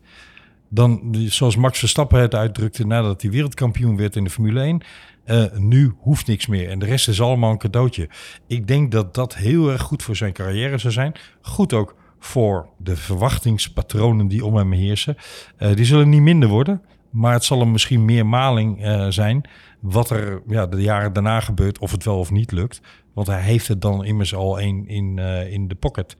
[0.69, 4.81] dan, zoals Max Verstappen het uitdrukte nadat hij wereldkampioen werd in de Formule 1,
[5.23, 8.09] eh, nu hoeft niks meer en de rest is allemaal een cadeautje.
[8.47, 11.13] Ik denk dat dat heel erg goed voor zijn carrière zou zijn.
[11.41, 15.17] Goed ook voor de verwachtingspatronen die om hem heersen.
[15.57, 16.81] Eh, die zullen niet minder worden,
[17.13, 19.49] maar het zal hem misschien meer maling eh, zijn
[19.79, 22.81] wat er ja, de jaren daarna gebeurt, of het wel of niet lukt.
[23.13, 26.17] Want hij heeft het dan immers al één in, eh, in de pocket.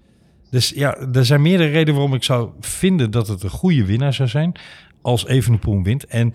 [0.50, 4.14] Dus ja, er zijn meerdere redenen waarom ik zou vinden dat het een goede winnaar
[4.14, 4.56] zou zijn
[5.02, 6.06] als Evenepoel wint.
[6.06, 6.32] En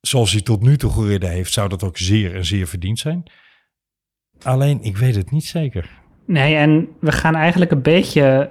[0.00, 3.22] zoals hij tot nu toe gereden heeft, zou dat ook zeer en zeer verdiend zijn.
[4.42, 5.90] Alleen, ik weet het niet zeker.
[6.26, 8.50] Nee, en we gaan eigenlijk een beetje...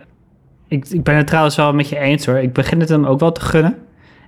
[0.68, 2.38] Ik, ik ben het trouwens wel met je eens hoor.
[2.38, 3.78] Ik begin het hem ook wel te gunnen.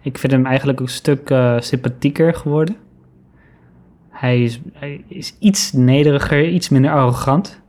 [0.05, 2.75] Ik vind hem eigenlijk een stuk eh, sympathieker geworden.
[4.09, 7.61] Hij is, hij is iets nederiger, iets minder arrogant.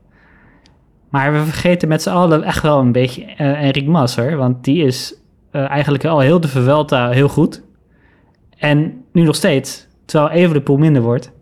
[1.08, 4.36] Maar we vergeten met z'n allen echt wel een beetje eh Enric Mas hoor.
[4.36, 5.14] Want die is
[5.50, 7.62] eh, eigenlijk al heel de Vuelta heel goed.
[8.56, 11.32] En nu nog steeds, terwijl even de pool minder wordt.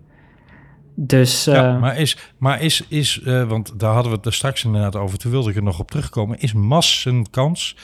[0.95, 4.97] Dus ja, maar is, maar is, is want daar hadden we het er straks inderdaad
[4.97, 6.39] over, toen wilde ik er nog op terugkomen.
[6.39, 7.77] Is Mas zijn kans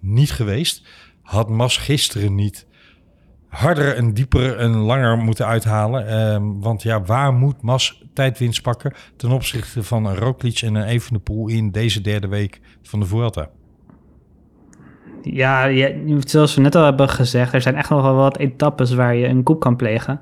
[0.00, 0.86] niet geweest?
[1.28, 2.66] Had Mas gisteren niet
[3.48, 6.06] harder en dieper en langer moeten uithalen?
[6.08, 10.84] Ehm, want ja, waar moet Mas tijdwinst pakken ten opzichte van een Roglic en een
[10.86, 13.50] Evenepoel in deze derde week van de Vuelta?
[15.22, 18.94] Ja, je, zoals we net al hebben gezegd, er zijn echt nog wel wat etappes
[18.94, 20.20] waar je een koep kan plegen.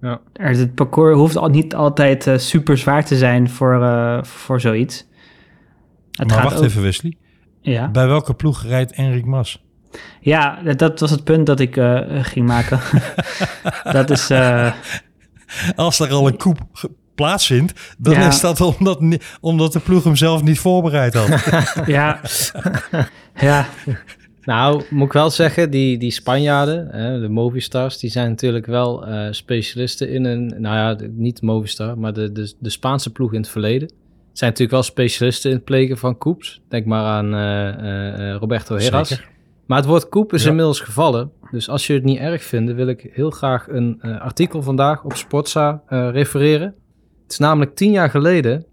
[0.00, 0.20] Ja.
[0.32, 4.60] Er, het parcours hoeft al niet altijd eh, super zwaar te zijn voor, eh, voor
[4.60, 5.08] zoiets.
[6.10, 7.16] Het maar gaat wacht ook- even Wesley,
[7.60, 9.64] Ja, bij welke ploeg rijdt Enric Mas?
[10.20, 12.80] Ja dat- was het punt dat ik eh, ging maken.
[13.98, 14.72] dat is, eh,
[15.76, 16.58] Als er al een koep
[17.14, 18.28] plaatsvindt, dan Ja.
[18.28, 19.00] is dat omdat,
[19.40, 21.28] omdat de ploeg hem zelf niet voorbereid had.
[21.86, 22.20] ja,
[23.34, 23.66] ja,
[24.44, 29.06] Nou, moet ik wel zeggen, die, die Spanjaarden, hè, de Movistars, die zijn natuurlijk wel
[29.06, 33.32] eh, specialisten in een, nou ja, de- niet Movistar, maar de, de, de Spaanse ploeg
[33.32, 33.88] in het verleden.
[34.32, 36.60] Zijn natuurlijk wel specialisten in het plegen van koeps.
[36.68, 39.08] Denk maar aan eh, eh, eh, Roberto Heras.
[39.08, 39.28] Zeker.
[39.66, 40.48] Maar het woord koep is Ja.
[40.48, 41.30] inmiddels gevallen.
[41.50, 45.04] Dus als je het niet erg vindt, wil ik heel graag een eh, artikel vandaag
[45.04, 46.74] op Sportza eh, refereren.
[47.22, 48.64] Het is namelijk tien jaar geleden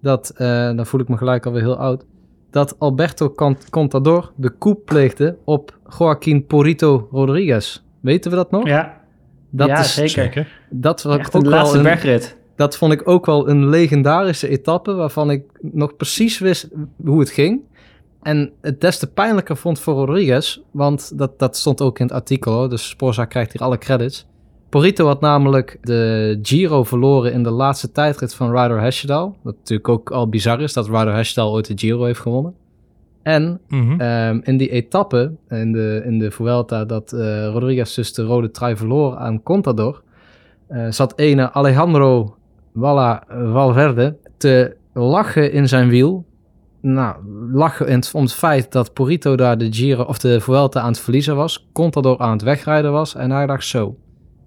[0.00, 2.04] dat, eh, dan voel ik me gelijk alweer heel oud,
[2.50, 7.82] dat Alberto Cont- Contador de koep pleegde op Joaquin Porito Rodriguez.
[8.00, 8.66] Weten we dat nog?
[8.66, 9.00] ja.
[9.50, 10.10] dat, ja, is, zeker.
[10.10, 10.60] Zeker.
[10.70, 12.36] dat, was Echt ook de wel laatste een, bergrit.
[12.56, 16.68] dat vond ik ook wel een legendarische etappe waarvan ik nog precies wist
[17.04, 17.60] hoe het ging.
[18.26, 22.14] En het des te pijnlijker vond voor Rodriguez, want dat, dat stond ook in het
[22.14, 24.26] artikel, dus Sporza krijgt hier alle credits.
[24.68, 29.36] Porito had namelijk de Giro verloren in de laatste tijdrit van Ryder Hesjedal.
[29.42, 32.54] Wat natuurlijk ook al bizar is dat Ryder Hesjedal ooit de Giro heeft gewonnen.
[33.22, 34.00] En Mhm.
[34.00, 38.50] Ehm, in die etappe, in de, in de Vuelta, dat eh, Rodriguez dus de rode
[38.50, 40.02] trui verloor aan Contador,
[40.66, 42.36] eh, zat ene Alejandro
[42.72, 46.24] Walla Valverde te lachen in zijn wiel.
[46.88, 47.16] Nou,
[47.84, 51.36] het- om het feit dat Porito daar de Giro of de Vuelta aan het verliezen
[51.36, 53.96] was, Contador aan het wegrijden was en hij dacht zo.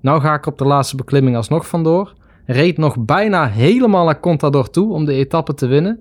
[0.02, 2.14] Nou ga ik op de laatste beklimming alsnog vandoor.
[2.46, 6.00] Reed nog bijna helemaal naar Contador toe om de etappe te winnen.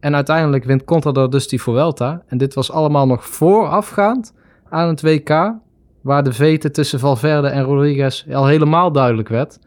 [0.00, 2.22] En uiteindelijk wint Contador dus die Vuelta.
[2.26, 4.34] En dit was allemaal nog voorafgaand
[4.68, 5.54] aan het WK.
[6.00, 9.58] Waar de vete tussen Valverde en Rodriguez al helemaal duidelijk werd.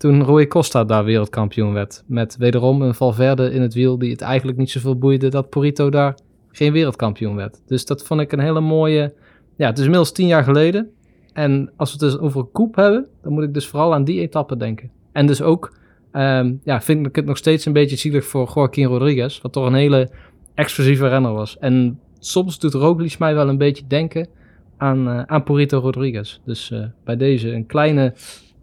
[0.00, 2.02] Toen Rui Costa daar wereldkampioen werd.
[2.06, 5.90] Met wederom een Valverde in het wiel die het eigenlijk niet zoveel boeide dat Porito
[5.90, 6.14] daar
[6.50, 7.62] geen wereldkampioen werd.
[7.66, 9.14] Dus dat vond ik een hele mooie...
[9.56, 10.90] Ja, het is inmiddels tien jaar geleden.
[11.32, 14.04] En als we het dus over een koep hebben, dan moet ik dus vooral aan
[14.04, 14.90] die etappe denken.
[15.12, 15.76] En dus ook,
[16.12, 19.40] ehm, ja, vind ik het nog steeds een beetje zielig voor Joaquin Rodriguez.
[19.40, 20.10] Wat toch een hele
[20.54, 21.58] explosieve renner was.
[21.58, 24.28] En soms doet Roglic mij wel een beetje denken
[24.76, 26.38] aan, eh, aan Porito Rodriguez.
[26.44, 28.14] Dus eh, bij deze een kleine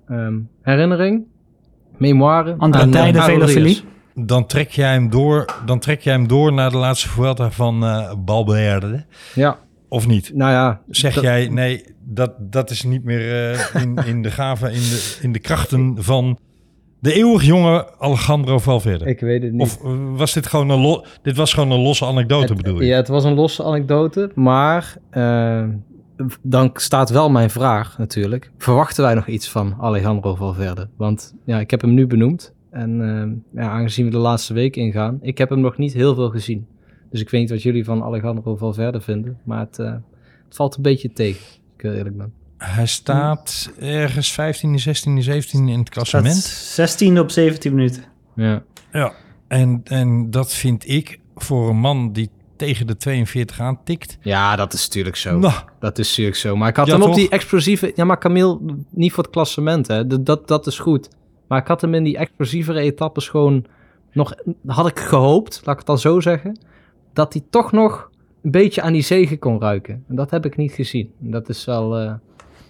[0.08, 1.24] ehm, herinnering,
[1.98, 2.56] memoire.
[2.58, 3.82] Andere aan, eh, tijden, velofilie.
[4.14, 7.84] Dan trek jij hem door, dan trek jij hem door naar de laatste Vuelta van
[7.86, 9.06] eh Balbeerde.
[9.36, 9.58] Ja,
[9.90, 10.32] Of niet?
[10.34, 10.82] nou ja.
[10.90, 14.80] Zeg dat- jij, nee, dat, dat is niet meer eh, in, in de gaven, in
[14.80, 16.38] de, in de krachten van
[17.00, 19.06] de eeuwig jonge Alejandro Valverde?
[19.06, 19.62] Ik weet het niet.
[19.62, 19.78] Of
[20.18, 22.88] was dit gewoon een, lo- dit was gewoon een losse anekdote, Het- bedoel je?
[22.88, 25.64] Ja, het was een losse anekdote, maar eh,
[26.42, 28.52] dan staat wel mijn vraag natuurlijk.
[28.58, 30.90] Verwachten wij nog iets van Alejandro Valverde?
[30.98, 32.54] Want ja, ik heb hem nu benoemd.
[32.70, 36.16] En eh, ja, aangezien we de laatste week ingaan, ik heb hem nog niet heel
[36.16, 36.68] veel gezien.
[37.12, 39.92] Dus ik weet niet wat jullie van Alejandro Valverde vinden, maar het, eh,
[40.46, 42.34] het valt een beetje tegen, ik heel eerlijk ben.
[42.58, 46.36] Hij staat ergens 15, 16, 17 in het klassement.
[46.36, 48.04] 16 op 17 minuten.
[48.36, 48.64] Ja.
[48.92, 49.14] Ja,
[49.48, 54.18] en, en dat vind ik voor een man die tegen de 42 aantikt.
[54.22, 55.38] ja, dat is natuurlijk zo.
[55.40, 56.56] Nou, Dat is natuurlijk zo.
[56.56, 57.18] Maar ik had Ja, hem op toch?
[57.18, 57.92] die explosieve...
[57.96, 60.08] Ja, maar Camille, niet voor het klassement, hè.
[60.08, 61.10] Dat, dat, dat is goed.
[61.48, 63.66] Maar ik had hem in die explosievere etappes gewoon
[64.12, 64.34] nog...
[64.66, 66.60] Had ik gehoopt, laat ik het dan zo zeggen...
[67.14, 68.10] Dat hij toch nog
[68.44, 70.04] een beetje aan die zegen kon ruiken.
[70.10, 71.12] En dat heb ik niet gezien.
[71.24, 71.98] En dat is wel...
[71.98, 72.14] eh,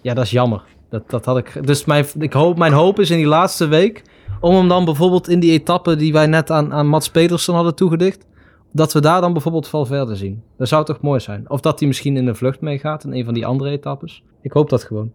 [0.02, 0.62] ja, dat is jammer.
[0.90, 1.66] Dat, dat had ik...
[1.66, 4.02] Dus mijn, ik hoop, mijn hoop is in die laatste week...
[4.40, 7.74] Om hem dan bijvoorbeeld in die etappe die wij net aan, aan Mats Pedersen hadden
[7.74, 8.24] toegedicht...
[8.72, 10.42] Dat we daar dan bijvoorbeeld Valverde zien.
[10.56, 11.50] Dat zou toch mooi zijn.
[11.50, 14.22] Of dat hij misschien in de vlucht meegaat in een van die andere etappes.
[14.42, 15.12] Ik hoop dat gewoon.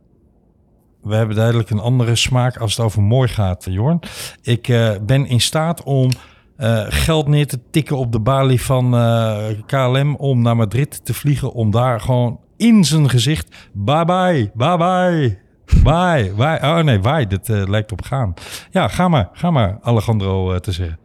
[1.02, 4.00] we hebben duidelijk een andere smaak als het over mooi gaat, Jorn.
[4.42, 6.10] Ik eh, ben in staat om
[6.56, 11.14] eh, geld neer te tikken op de balie van eh, KLM om naar Madrid te
[11.14, 11.54] vliegen.
[11.54, 15.40] Om daar gewoon in zijn gezicht, bye bye, bye bye,
[15.84, 16.60] bye, bye.
[16.62, 18.34] Oh nee, bye, eh, lijkt op gaan.
[18.72, 21.03] Ja, ga maar, ga maar, Alejandro eh, te zeggen.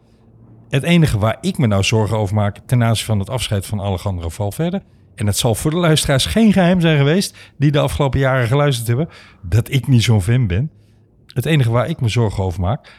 [0.69, 3.81] Het enige waar ik me nou zorgen over maak ten aanzien van het afscheid van
[3.81, 4.83] Alejandro Valverde...
[5.14, 7.37] en het zal voor de luisteraars geen geheim zijn geweest...
[7.59, 9.09] die de afgelopen jaren geluisterd hebben...
[9.43, 10.71] dat ik niet zo'n fan ben.
[11.27, 12.93] Het enige waar ik me zorgen over maak...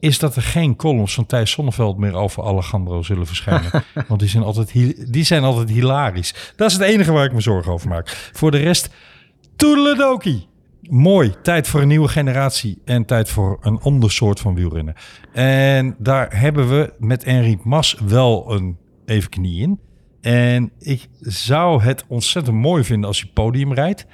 [0.00, 3.70] is dat er geen columns van Thijs Sonneveld meer over Alejandro zullen verschijnen.
[4.08, 4.72] Want die zijn, altijd,
[5.12, 6.52] die zijn altijd hilarisch.
[6.56, 8.08] Dat is het enige waar ik me zorgen over maak.
[8.32, 8.90] Voor de rest,
[9.56, 10.48] toedeledokie.
[10.90, 14.94] Mooi, tijd voor een nieuwe generatie en tijd voor een ander soort van wielrennen.
[15.32, 19.80] En daar hebben we met Henry Mas wel een even knie in.
[20.20, 24.06] En ik zou het ontzettend mooi vinden als hij podium rijdt.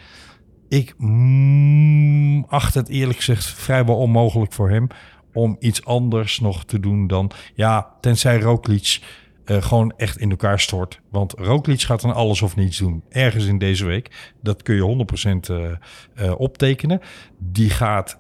[0.68, 4.86] Ik mm, acht het eerlijk gezegd vrijwel onmogelijk voor hem
[5.32, 7.30] om iets anders nog te doen dan...
[7.54, 9.00] Ja, tenzij Roglic
[9.44, 11.00] eh, gewoon echt in elkaar stort.
[11.10, 13.02] Want Roglic gaat dan alles of niets doen.
[13.08, 14.32] Ergens in deze week.
[14.42, 15.70] Dat kun je 100% eh,
[16.14, 17.00] eh, optekenen.
[17.38, 18.18] Die gaat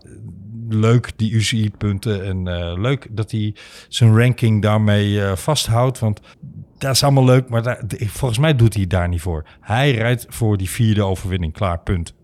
[0.68, 2.24] leuk die UCI-punten.
[2.24, 2.42] En
[2.80, 3.54] leuk dat hij
[3.88, 5.98] zijn ranking daarmee vasthoudt.
[5.98, 6.20] Want
[6.78, 7.48] dat is allemaal leuk.
[7.48, 9.44] Maar daar, volgens mij doet hij daar niet voor.
[9.60, 11.52] Hij rijdt voor die vierde overwinning.
[11.52, 12.14] Klaar, punt.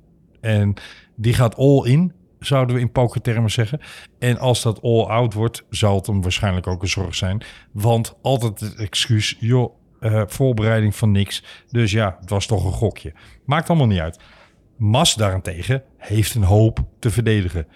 [0.40, 0.74] En
[1.16, 3.80] die gaat all in, zouden we in pokertermen zeggen.
[4.18, 7.42] En als dat all out wordt, zal het hem waarschijnlijk ook een zorg zijn.
[7.72, 11.44] Want altijd het excuus, joh, eh, voorbereiding van niks.
[11.70, 13.12] Dus ja, het was toch een gokje.
[13.44, 14.20] Maakt allemaal niet uit.
[14.76, 17.66] Mas daarentegen heeft een hoop te verdedigen.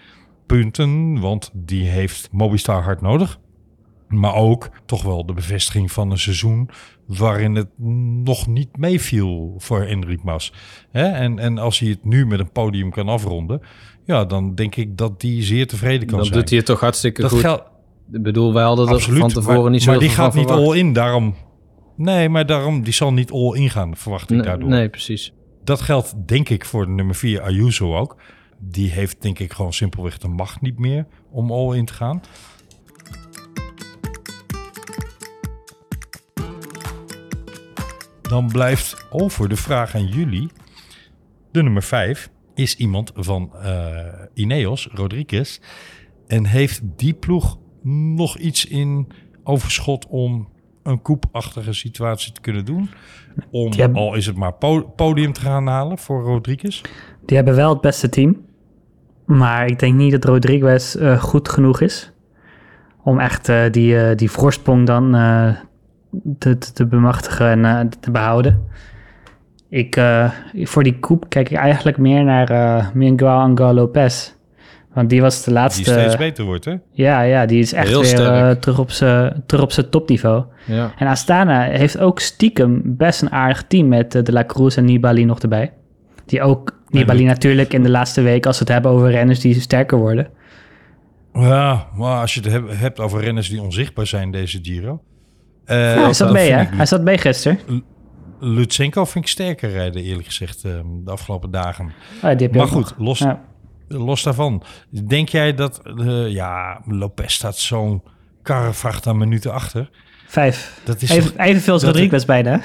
[0.45, 3.39] Punten, want die heeft Mobistar hard nodig.
[4.19, 6.69] Maar ook toch wel de bevestiging van een seizoen
[7.07, 7.69] waarin het
[8.23, 10.53] nog niet meeviel voor Enric Mas.
[10.91, 11.03] Hè?
[11.07, 13.61] En, en als hij het nu met een podium kan afronden,
[14.05, 16.39] ja, dan denk ik dat die zeer tevreden kan Dan zijn.
[16.39, 17.39] doet hij het toch hartstikke dat goed.
[17.39, 17.63] geldt
[18.11, 19.19] Ik bedoel, wij hadden absoluut.
[19.19, 21.35] van tevoren maar, niet zo maar die gaat niet all in, daarom.
[21.97, 24.69] Nee, maar daarom, die zal niet all in gaan, verwacht ik Nee, daardoor.
[24.69, 25.33] nee, precies.
[25.63, 28.15] Dat geldt denk ik voor de nummer 4 Ayuso ook.
[28.59, 32.21] Die heeft denk ik gewoon simpelweg de macht niet meer om all in te gaan.
[38.29, 40.49] Dan blijft over de vraag aan jullie.
[41.51, 43.95] De nummer 5 is iemand van eh,
[44.33, 45.59] Ineos, Rodriguez.
[46.27, 47.57] En heeft die ploeg
[48.15, 49.07] nog iets in
[49.43, 50.47] overschot om
[50.83, 52.89] een koepachtige situatie te kunnen doen?
[53.51, 56.81] Om, hebben- al is het maar po- podium te gaan halen voor Rodriguez?
[57.25, 58.41] Die hebben wel het beste team.
[59.25, 62.11] Maar ik denk niet dat Rodriguez eh, goed genoeg is.
[63.03, 65.15] Om echt eh, die, die voorsprong dan
[66.39, 68.63] te, te, te bemachtigen en eh, te behouden.
[69.69, 74.31] Ik, eh, voor die koep kijk ik eigenlijk meer naar eh Miguel Angel Lopez.
[74.93, 75.83] Want die was de Die laatste...
[75.91, 76.75] steeds beter wordt, hè?
[76.91, 80.43] Ja, ja, die is echt Heel weer eh, terug op zijn terug op zijn topniveau.
[80.65, 80.91] Ja.
[80.97, 85.25] En Astana heeft ook stiekem best een aardig team met De La Cruz en Nibali
[85.25, 85.73] nog erbij.
[86.25, 89.59] Die ook, Nibali natuurlijk in de laatste week, als we het hebben over renners die
[89.61, 90.27] sterker worden.
[91.33, 95.01] Ja, maar als je het heb- hebt over renners die onzichtbaar zijn deze Giro.
[95.65, 96.63] Eh, Ja, hij zat mee, hè?
[96.75, 97.59] Hij zat mee gisteren.
[98.39, 100.71] Lutsenko vind ik sterker rijden, eerlijk gezegd, eh,
[101.03, 101.93] de afgelopen dagen.
[102.21, 103.41] Die je Maar goed, los, Ja.
[103.87, 104.63] los daarvan.
[105.07, 108.03] Denk jij dat, eh, ja, Lopez staat zo'n
[108.41, 109.89] karrevracht aan minuten achter.
[110.27, 110.79] Vijf.
[110.83, 112.61] Dat is Even, toch- evenveel als dat- Rodriguez bijna.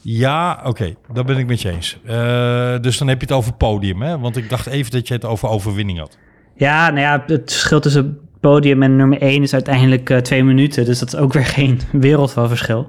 [0.00, 1.98] Ja, oké, daar ben ik met je eens.
[2.04, 4.18] Eh, dus dan heb je het over podium, hè?
[4.18, 6.18] Want ik dacht even dat je het over overwinning had.
[6.56, 8.18] Ja, nou ja, het verschil tussen
[8.50, 10.84] podium en nummer 1 is uiteindelijk eh, twee minuten.
[10.84, 12.88] Dus dat is ook weer geen wereld van verschil.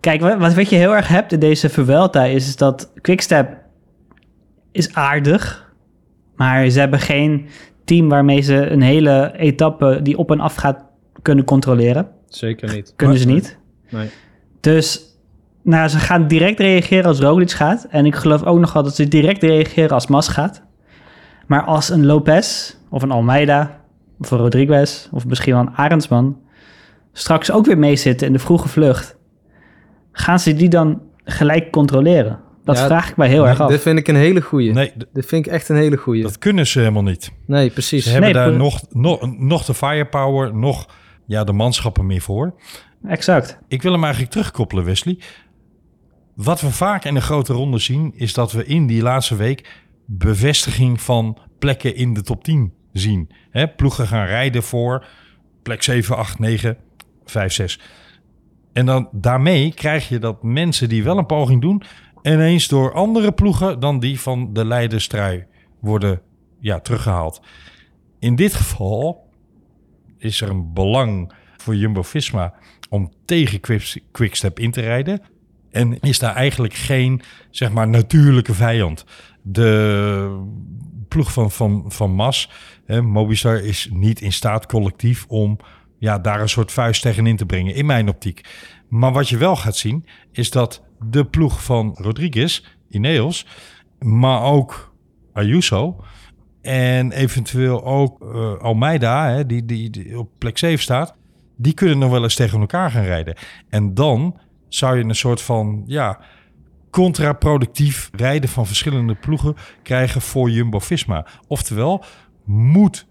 [0.00, 3.56] Kijk, wat, wat, wat je heel erg hebt in deze Vuelta is, is dat Quickstep
[4.72, 5.72] is aardig.
[6.36, 7.48] Maar ze hebben geen
[7.84, 10.84] team waarmee ze een hele etappe die op en af gaat
[11.22, 12.08] kunnen controleren.
[12.28, 12.92] Zeker niet.
[12.96, 13.58] Kunnen ze niet.
[13.88, 14.08] Nee.
[14.60, 15.00] Dus
[15.62, 17.86] nou, ze gaan direct reageren als Roglic gaat.
[17.90, 20.62] En ik geloof ook nog wel dat ze direct reageren als Mas gaat.
[21.46, 23.79] Maar als een Lopez of een Almeida
[24.30, 26.38] een Rodriguez of misschien wel een Arendsman
[27.12, 29.16] straks ook weer meezitten in de vroege vlucht,
[30.12, 32.40] gaan ze die dan gelijk controleren?
[32.64, 33.68] Dat Ja, vraag ik mij heel erg af.
[33.70, 34.72] Dit vind ik een hele goeie.
[34.72, 36.22] Nee, Dit vind ik echt een hele goeie.
[36.22, 37.32] dat kunnen ze helemaal niet.
[37.46, 38.04] Nee, precies.
[38.04, 40.86] Ze hebben Nee, daar nog, nog, nog de firepower, nog
[41.26, 42.54] ja, de manschappen meer voor.
[43.06, 43.58] Exact.
[43.68, 45.18] Ik wil hem eigenlijk terugkoppelen, Wesley.
[46.34, 49.68] Wat we vaak in de grote ronde zien, is dat we in die laatste week
[50.06, 53.30] bevestiging van plekken in de top 10 zien.
[53.50, 55.06] Hè, ploegen gaan rijden voor
[55.62, 56.76] plek 7, 8, 9,
[57.24, 57.80] 5, 6.
[58.72, 61.82] En dan daarmee krijg je dat mensen die wel een poging doen,
[62.22, 65.46] ineens door andere ploegen dan die van de leiderstrui
[65.80, 66.20] worden
[66.60, 67.42] ja, teruggehaald.
[68.18, 69.28] In dit geval
[70.18, 72.54] is er een belang voor Jumbo-Visma
[72.88, 75.22] om tegen Quick- Quickstep in te rijden.
[75.70, 79.04] En is daar eigenlijk geen, zeg maar, natuurlijke vijand.
[79.42, 80.44] De
[81.10, 82.50] ploeg van, van, van Mas,
[82.84, 85.58] hè, Mobistar, is niet in staat collectief om
[85.98, 88.48] ja, daar een soort vuist tegenin te brengen, in mijn optiek.
[88.88, 93.46] Maar wat je wel gaat zien, is dat de ploeg van Rodriguez, Ineos,
[93.98, 94.94] maar ook
[95.32, 96.04] Ayuso
[96.62, 101.14] en eventueel ook eh, Almeida, hè, die, die, die op plek 7 staat,
[101.56, 103.36] die kunnen nog wel eens tegen elkaar gaan rijden.
[103.68, 104.38] En dan
[104.68, 106.20] zou je een soort van, ja,
[106.90, 111.26] contraproductief rijden van verschillende ploegen krijgen voor Jumbo-Visma.
[111.46, 112.04] Oftewel,
[112.44, 113.06] moet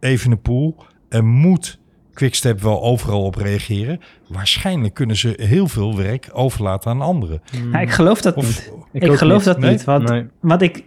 [0.00, 0.76] Evenepoel
[1.08, 1.78] en moet
[2.12, 4.00] Quickstep wel overal op reageren.
[4.28, 7.42] Waarschijnlijk kunnen ze heel veel werk overlaten aan anderen.
[7.72, 8.72] Ja, ik geloof dat Of, niet.
[8.92, 9.44] Ik, geloof niet.
[9.44, 9.70] dat Nee?
[9.70, 9.84] niet.
[9.84, 10.26] Want, Nee.
[10.40, 10.84] want ik,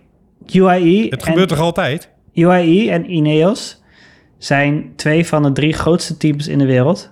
[0.53, 2.09] UAE, het en, gebeurt toch altijd?
[2.33, 3.83] UAE en Ineos
[4.37, 7.11] zijn twee van de drie grootste teams in de wereld.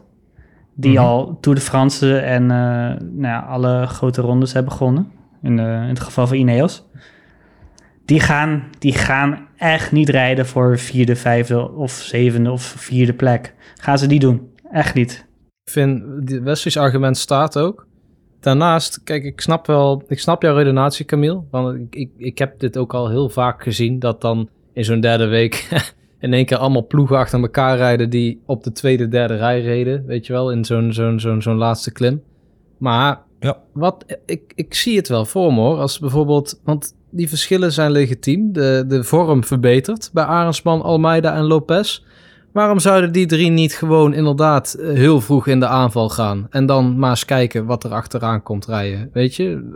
[0.79, 1.01] Die Mhm.
[1.01, 2.57] al Tour de France en eh,
[2.99, 5.11] nou ja, alle grote rondes hebben gewonnen.
[5.41, 6.83] In, eh, in het geval van Ineos.
[8.05, 13.53] Die gaan, die gaan echt niet rijden voor vierde, vijfde of zevende of vierde plek.
[13.75, 14.49] Gaan ze die doen?
[14.71, 15.25] Echt niet.
[15.63, 16.03] Ik vind,
[16.43, 17.87] Wesley's argument staat ook.
[18.39, 21.43] Daarnaast, kijk, ik snap wel, ik snap jouw redenatie, Camille.
[21.51, 24.99] Want ik, ik, ik heb dit ook al heel vaak gezien, dat dan in zo'n
[24.99, 25.67] derde week
[26.27, 30.05] in één keer allemaal ploegen achter elkaar rijden die op de tweede, derde rij reden,
[30.05, 32.21] weet je wel, in zo'n zo'n zo'n zo'n laatste klim.
[32.77, 33.57] Maar Ja.
[33.73, 37.91] wat, ik, ik zie het wel voor me hoor, als bijvoorbeeld, want die verschillen zijn
[37.91, 42.03] legitiem, de, de vorm verbetert bij Arendsman, Almeida en Lopez.
[42.51, 46.47] Waarom zouden die drie niet gewoon inderdaad eh, heel vroeg in de aanval gaan?
[46.49, 49.09] En dan maar eens kijken wat er achteraan komt rijden.
[49.13, 49.71] Weet je?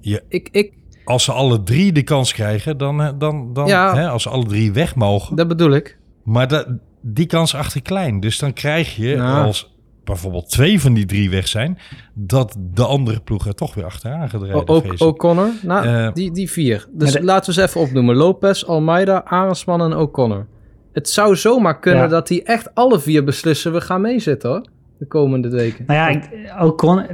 [0.00, 0.20] Ja.
[0.28, 0.72] Ik, ik,
[1.04, 3.94] Als ze alle drie de kans krijgen, dan, eh, dan, dan Ja.
[3.94, 5.36] hè, als ze alle drie weg mogen.
[5.36, 5.98] dat bedoel ik.
[6.24, 6.66] Maar dat,
[7.00, 8.20] die kans achter klein.
[8.20, 9.74] Dus dan krijg je, als
[10.04, 11.78] bijvoorbeeld twee van die drie weg zijn,
[12.14, 14.30] dat de andere ploeg er toch weer achteraan.
[14.52, 15.00] O- ook ik.
[15.00, 15.48] O'Connor.
[15.62, 16.12] Nou, Eh.
[16.12, 16.86] die, die vier.
[16.92, 18.16] Dus de- laten we ze even opnoemen.
[18.16, 20.46] Lopez, Almeida, Arendsman en O'Connor.
[20.92, 22.08] Het zou zomaar kunnen Ja.
[22.08, 24.66] dat die echt alle vier beslissen we gaan meezitten hoor.
[24.98, 25.84] De komende weken.
[25.86, 26.28] Nou ja, ik,
[26.62, 27.06] Ocon,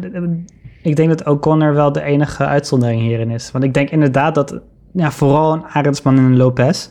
[0.88, 3.50] ik denk dat O'Connor wel de enige uitzondering hierin is.
[3.50, 4.60] Want ik denk inderdaad dat
[4.92, 6.88] ja, vooral een Arendsman en een Lopez,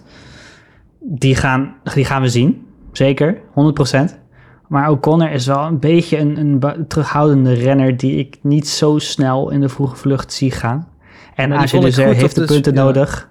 [1.00, 2.66] die gaan, die gaan we zien.
[2.92, 4.16] Zeker, 100%.
[4.68, 9.52] Maar O'Connor is wel een beetje een, een terughoudende renner die ik niet zo snel
[9.52, 10.88] in de vroege vlucht zie gaan.
[11.36, 12.84] En Deser goed heeft de punten ja.
[12.84, 13.30] nodig.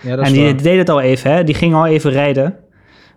[0.00, 0.62] Ja, dat En die waar.
[0.62, 1.44] deed het al even, hè?
[1.44, 2.56] die ging al even rijden.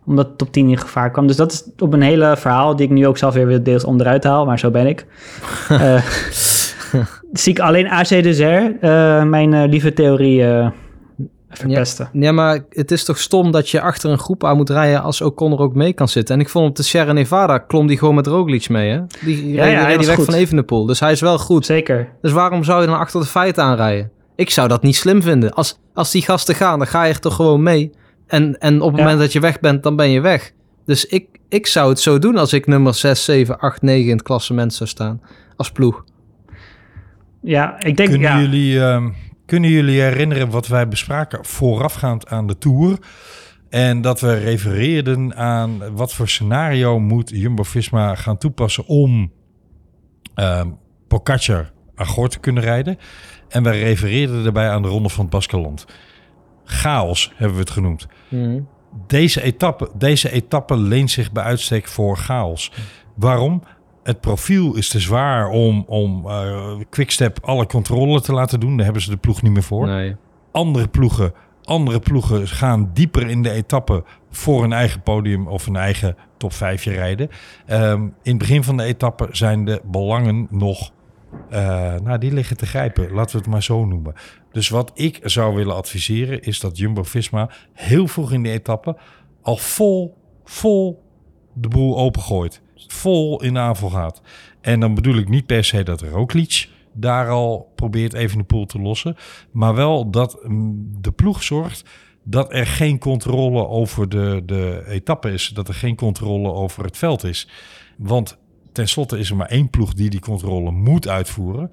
[0.05, 1.27] Omdat top 10 in gevaar kwam.
[1.27, 3.83] Dus dat is op een hele verhaal die ik nu ook zelf weer weer deels
[3.83, 4.45] onderuit haal.
[4.45, 5.05] Maar zo ben ik.
[5.69, 6.03] Eh,
[7.31, 10.69] zie ik alleen AC Deser, eh mijn eh, lieve theorie, eh,
[11.49, 12.09] verpesten.
[12.13, 15.21] Ja, maar het is toch stom dat je achter een groep aan moet rijden als
[15.21, 16.35] O'Connor ook mee kan zitten.
[16.35, 18.99] En ik vond op de Sierra Nevada klom die gewoon met Roglic mee, hè?
[19.25, 20.25] Die Ja, reed, ja, was die weg goed.
[20.25, 21.65] van Evenepoel, dus hij is wel goed.
[21.65, 22.09] Zeker.
[22.21, 24.11] Dus waarom zou je dan achter de feiten aanrijden?
[24.35, 25.53] Ik zou dat niet slim vinden.
[25.53, 27.91] Als, als die gasten gaan, dan ga je er toch gewoon mee.
[28.27, 29.03] En, en op het Ja.
[29.03, 30.51] moment dat je weg bent, dan ben je weg.
[30.85, 34.11] Dus ik, ik zou het zo doen als ik nummer 6, 7, 8, 9 in
[34.11, 35.21] het klassement zou staan.
[35.55, 36.03] Als ploeg.
[37.47, 39.09] Ja, ik denk, Kunnen, ja, jullie, ehm,
[39.45, 42.97] kunnen jullie herinneren wat wij bespraken voorafgaand aan de Tour?
[43.69, 49.31] En dat we refereerden aan wat voor scenario moet Jumbo-Visma gaan toepassen om
[50.35, 50.67] ehm
[51.07, 52.97] Pogacar Agor te kunnen rijden.
[53.49, 55.85] En we refereerden daarbij aan de Ronde van het Baskeland.
[56.63, 58.07] Chaos hebben we het genoemd.
[59.07, 62.71] Deze etappe, deze etappe leent zich bij uitstek voor chaos.
[63.15, 63.63] Waarom?
[64.07, 68.75] Het profiel is te zwaar om, om eh, Quickstep alle controle te laten doen.
[68.75, 69.87] Daar hebben ze de ploeg niet meer voor.
[69.87, 70.15] Nee.
[70.51, 71.33] Andere ploegen,
[71.63, 76.53] andere ploegen gaan dieper in de etappe voor een eigen podium of een eigen top
[76.53, 77.29] 5 rijden.
[77.65, 80.91] Ehm, in het begin van de etappe zijn de belangen nog,
[81.49, 81.59] eh,
[81.95, 83.11] nou die liggen te grijpen.
[83.11, 84.13] Laten we het maar zo noemen.
[84.51, 88.97] Dus wat ik zou willen adviseren is dat Jumbo-Visma heel vroeg in de etappe
[89.41, 91.03] al vol, vol
[91.53, 92.61] de boel opengooit.
[92.87, 94.21] Vol in de aanval gaat.
[94.61, 98.65] En dan bedoel ik niet per se dat Roglic daar al probeert even de poel
[98.65, 99.15] te lossen.
[99.51, 101.83] Maar wel dat mm, de ploeg zorgt
[102.23, 105.47] dat er geen controle over de, de etappe is.
[105.47, 107.49] Dat er geen controle over het veld is.
[107.97, 108.37] Want
[108.71, 111.71] tenslotte is er maar één ploeg die die controle moet uitvoeren.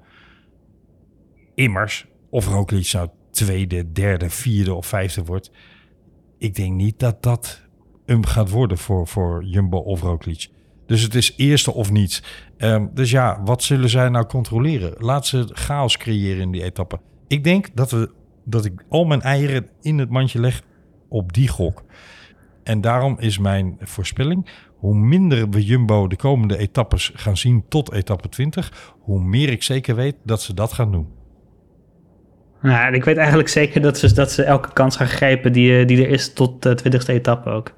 [1.55, 5.51] Immers, of Roglic nou tweede, derde, vierde of vijfde wordt.
[6.37, 7.61] Ik denk niet dat dat
[8.05, 10.49] hem gaat worden voor, voor Jumbo of Roglic.
[10.85, 12.23] Dus het is eerste of niets.
[12.57, 14.93] Ehm, dus ja, wat zullen zij nou controleren?
[14.97, 16.99] Laat ze chaos creëren in die etappe.
[17.27, 18.11] Ik denk dat, we,
[18.43, 20.61] dat ik al mijn eieren in het mandje leg
[21.09, 21.83] op die gok.
[22.63, 27.91] En daarom is mijn voorspelling, hoe minder we Jumbo de komende etappes gaan zien tot
[27.91, 31.07] etappe 20, hoe meer ik zeker weet dat ze dat gaan doen.
[32.61, 35.87] Nou, ik weet eigenlijk zeker dat ze, dat ze elke kans gaan grijpen die, eh,
[35.87, 37.73] die er is tot de twintigste etappe ook.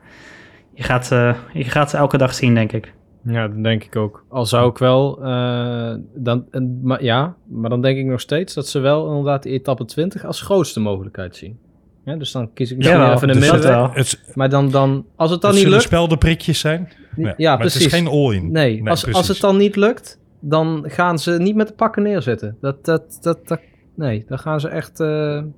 [0.73, 2.93] Je gaat, eh, je gaat ze elke dag zien, denk ik.
[3.27, 4.25] Ja, dat denk ik ook.
[4.29, 8.53] Al zou ik wel, eh, dan, en, maar, ja, maar dan denk ik nog steeds
[8.53, 11.59] dat ze wel inderdaad die etappe 20 als grootste mogelijkheid zien.
[12.05, 14.35] Ja, dus dan kies ik misschien Jawel, even een dus dat middenweg.
[14.35, 16.89] Maar dan, dan, als het dan het niet lukt, speldenprikjes zijn.
[17.15, 17.83] ja, maar precies.
[17.83, 18.51] het is geen all-in.
[18.51, 19.27] Nee, als, als precies.
[19.27, 22.57] het dan niet lukt, dan gaan ze niet met de pakken neerzitten.
[22.61, 23.59] Dat, dat, dat, dat,
[23.95, 25.49] nee, dan gaan ze echt, eh, nou,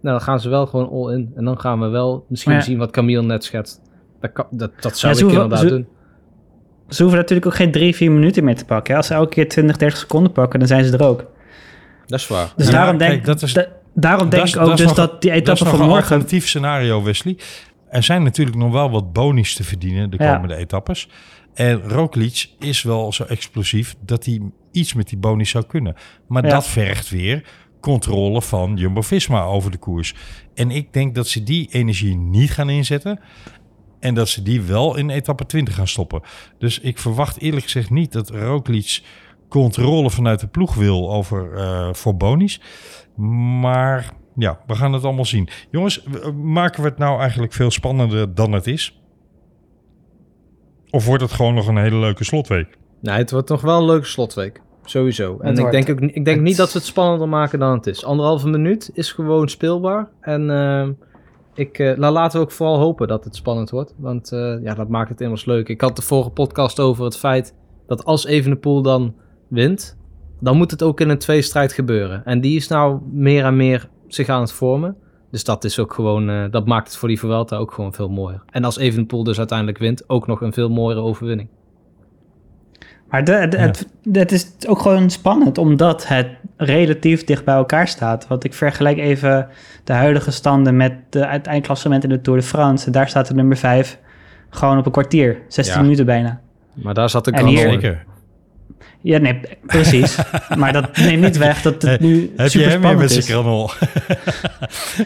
[0.00, 1.32] dan gaan ze wel gewoon all in.
[1.36, 2.60] En dan gaan we wel misschien ja.
[2.60, 3.80] zien wat Camille net schetst.
[4.20, 5.86] Dat, dat, dat zou Ja, ik inderdaad doen.
[6.88, 8.90] Ze hoeven natuurlijk ook geen drie, vier minuten meer te pakken.
[8.92, 8.98] hè.
[8.98, 11.24] Als ze elke keer 20, 30 seconden pakken, dan zijn ze er ook.
[12.06, 12.52] Dat is waar.
[12.56, 14.76] Dus Ja, daarom kijk, denk, dat is- da- daarom Dat denk is- ik ook dat
[14.76, 16.02] dus nog- dat die Dat is etappe nog van een morgen...
[16.02, 17.36] alternatief scenario, Wesley.
[17.88, 20.34] Er zijn natuurlijk nog wel wat bonies te verdienen de Ja.
[20.34, 21.08] komende etappes.
[21.54, 24.40] En Roglic is wel zo explosief dat hij
[24.72, 25.94] iets met die bonies zou kunnen.
[26.28, 26.50] Maar Ja.
[26.50, 27.44] dat vergt weer
[27.80, 30.14] controle van Jumbo-Visma over de koers.
[30.54, 33.20] En ik denk dat ze die energie niet gaan inzetten.
[34.06, 36.22] En dat ze die wel in etappe 20 gaan stoppen.
[36.58, 39.02] Dus ik verwacht eerlijk gezegd niet dat Roglic
[39.48, 42.60] controle vanuit de ploeg wil over eh, voor bonies.
[43.60, 45.48] Maar ja, we gaan het allemaal zien.
[45.70, 46.04] Jongens,
[46.42, 49.00] maken we het nou eigenlijk veel spannender dan het is?
[50.90, 52.78] Of wordt het gewoon nog een hele leuke slotweek?
[53.00, 54.60] Nee, het wordt nog wel een leuke slotweek.
[54.84, 55.38] Sowieso.
[55.40, 58.04] En ik denk, ook, ik denk niet dat ze het spannender maken dan het is.
[58.04, 60.08] Anderhalve minuut is gewoon speelbaar.
[60.20, 60.92] En ehm,
[61.56, 63.94] ik, la- laten we ook vooral hopen dat het spannend wordt.
[63.96, 65.68] Want eh, ja, dat maakt het immers leuk.
[65.68, 67.54] Ik had de vorige podcast over het feit
[67.86, 69.14] dat als Evenepoel dan
[69.48, 69.98] wint...
[70.40, 72.24] dan moet het ook in een tweestrijd gebeuren.
[72.24, 74.96] En die is nou meer en meer zich aan het vormen.
[75.30, 76.28] Dus dat is ook gewoon...
[76.30, 78.42] eh, dat maakt het voor die Vuelta ook gewoon veel mooier.
[78.50, 80.08] En als Evenepoel dus uiteindelijk wint...
[80.08, 81.48] ook nog een veel mooiere overwinning.
[83.08, 86.26] Maar de, de- het, het is ook gewoon spannend, omdat het
[86.56, 88.26] relatief dicht bij elkaar staat.
[88.26, 89.48] Want ik vergelijk even
[89.84, 92.86] de huidige standen met de, het eindklassement in de Tour de France.
[92.86, 93.98] En daar staat de nummer 5
[94.50, 95.82] gewoon op een kwartier, 16 Ja.
[95.82, 96.40] minuten bijna.
[96.74, 97.36] Maar daar zat hier-
[97.66, 97.70] in.
[97.72, 98.04] Zeker.
[99.00, 100.18] Ja, nee, precies.
[100.58, 103.70] maar dat neemt niet weg dat het nu Heb je hem met zijn kranol?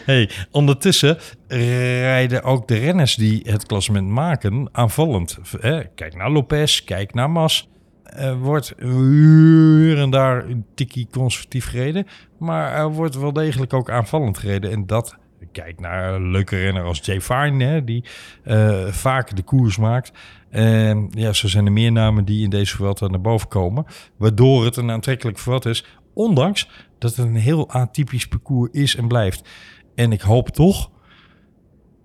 [0.05, 5.37] hey, ondertussen rijden ook de renners die het klassement maken aanvallend.
[5.95, 7.69] Kijk naar Lopez, kijk naar Mas.
[8.11, 12.07] Er wordt hier en daar een tikkie conservatief gereden.
[12.39, 14.71] Maar er wordt wel degelijk ook aanvallend gereden.
[14.71, 15.15] En dat,
[15.51, 18.03] kijk naar een leuke renner als Jay Fine, die
[18.43, 20.11] eh, vaak de koers maakt.
[20.49, 23.85] En ja, zo zijn er meer namen die in deze Vuelta naar boven komen.
[24.17, 25.85] Waardoor het een aantrekkelijk Vuelta is.
[26.13, 29.49] Ondanks dat het een heel atypisch parcours is en blijft.
[29.95, 30.89] En ik hoop toch...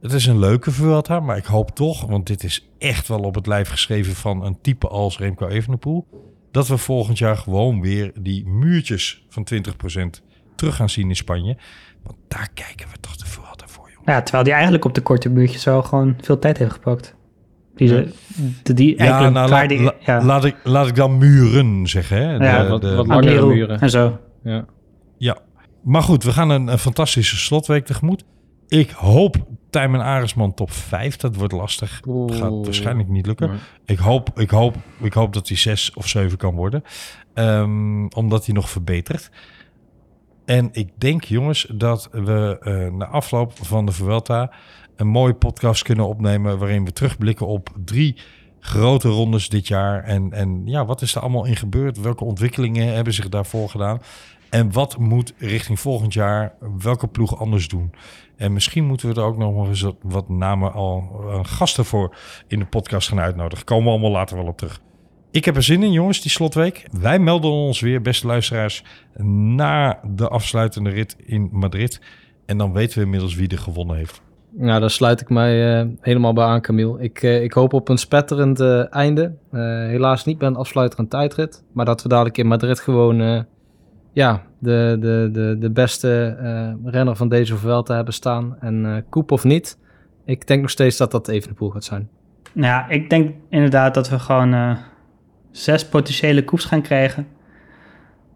[0.06, 2.06] Het is een leuke Vuelta, maar ik hoop toch...
[2.06, 6.06] want dit is echt wel op het lijf geschreven van een type als Remco Evenepoel...
[6.50, 9.58] dat we volgend jaar gewoon weer die muurtjes van 20%
[10.56, 11.56] terug gaan zien in Spanje.
[12.02, 14.12] Want daar kijken we toch de Vuelta voor, jongen.
[14.12, 17.14] Ja, terwijl die eigenlijk op de korte buurtjes wel gewoon veel tijd heeft gepakt.
[17.76, 18.12] Die, ze,
[18.62, 21.86] de, die Ja, eigenlijk nou, la- die, la- ja, laat, ik, laat ik dan muren
[21.86, 22.16] zeggen.
[22.16, 22.32] Hè?
[22.50, 23.80] Ja, De- wat- de- wat langere muren.
[23.80, 24.18] en zo.
[24.42, 24.64] Ja.
[25.18, 25.38] Ja,
[25.82, 28.24] maar goed, we gaan een, een fantastische slotweek tegemoet.
[28.68, 29.36] Ik hoop
[29.76, 31.16] Tijmen Aresman top 5.
[31.16, 32.00] Dat wordt lastig.
[32.26, 33.48] Gaat waarschijnlijk niet lukken.
[33.48, 36.82] Maar- Ik hoop, ik, hoop, ik hoop dat hij 6 of 7 kan worden.
[37.34, 39.30] Ehm, omdat hij nog verbetert.
[40.44, 44.50] En ik denk, jongens, dat we eh, na afloop van de Vuelta
[44.96, 48.16] een mooie podcast kunnen opnemen waarin we terugblikken op drie
[48.60, 50.02] grote rondes dit jaar.
[50.04, 52.00] En, en ja, wat is er allemaal in gebeurd?
[52.00, 54.00] Welke ontwikkelingen hebben zich daarvoor gedaan?
[54.56, 57.92] En wat moet richting volgend jaar welke ploeg anders doen?
[58.36, 62.58] En misschien moeten we er ook nog eens wat, namen al eh, gasten voor in
[62.58, 63.64] de podcast gaan uitnodigen.
[63.64, 64.80] Komen we allemaal later wel op terug.
[65.30, 66.86] Ik heb er zin in, jongens, die slotweek.
[67.00, 68.84] Wij melden ons weer, beste luisteraars,
[69.22, 72.00] na de afsluitende rit in Madrid.
[72.46, 74.22] En dan weten we inmiddels wie er gewonnen heeft.
[74.50, 77.02] Nou, daar sluit ik mij eh, helemaal bij aan, Camille.
[77.02, 79.34] Ik, eh, ik hoop op een spetterend einde.
[79.50, 81.64] Helaas niet bij een afsluiterend tijdrit.
[81.72, 83.46] Maar dat we dadelijk in Madrid gewoon
[84.16, 88.56] ja, de, de, de, de beste eh, renner van deze Vuelta hebben staan.
[88.60, 89.78] En eh koep of niet,
[90.24, 92.08] ik denk nog steeds dat dat Evenepoel gaat zijn.
[92.52, 94.76] Nou ja, ik denk inderdaad dat we gewoon eh,
[95.50, 97.26] zes potentiële koeps gaan krijgen.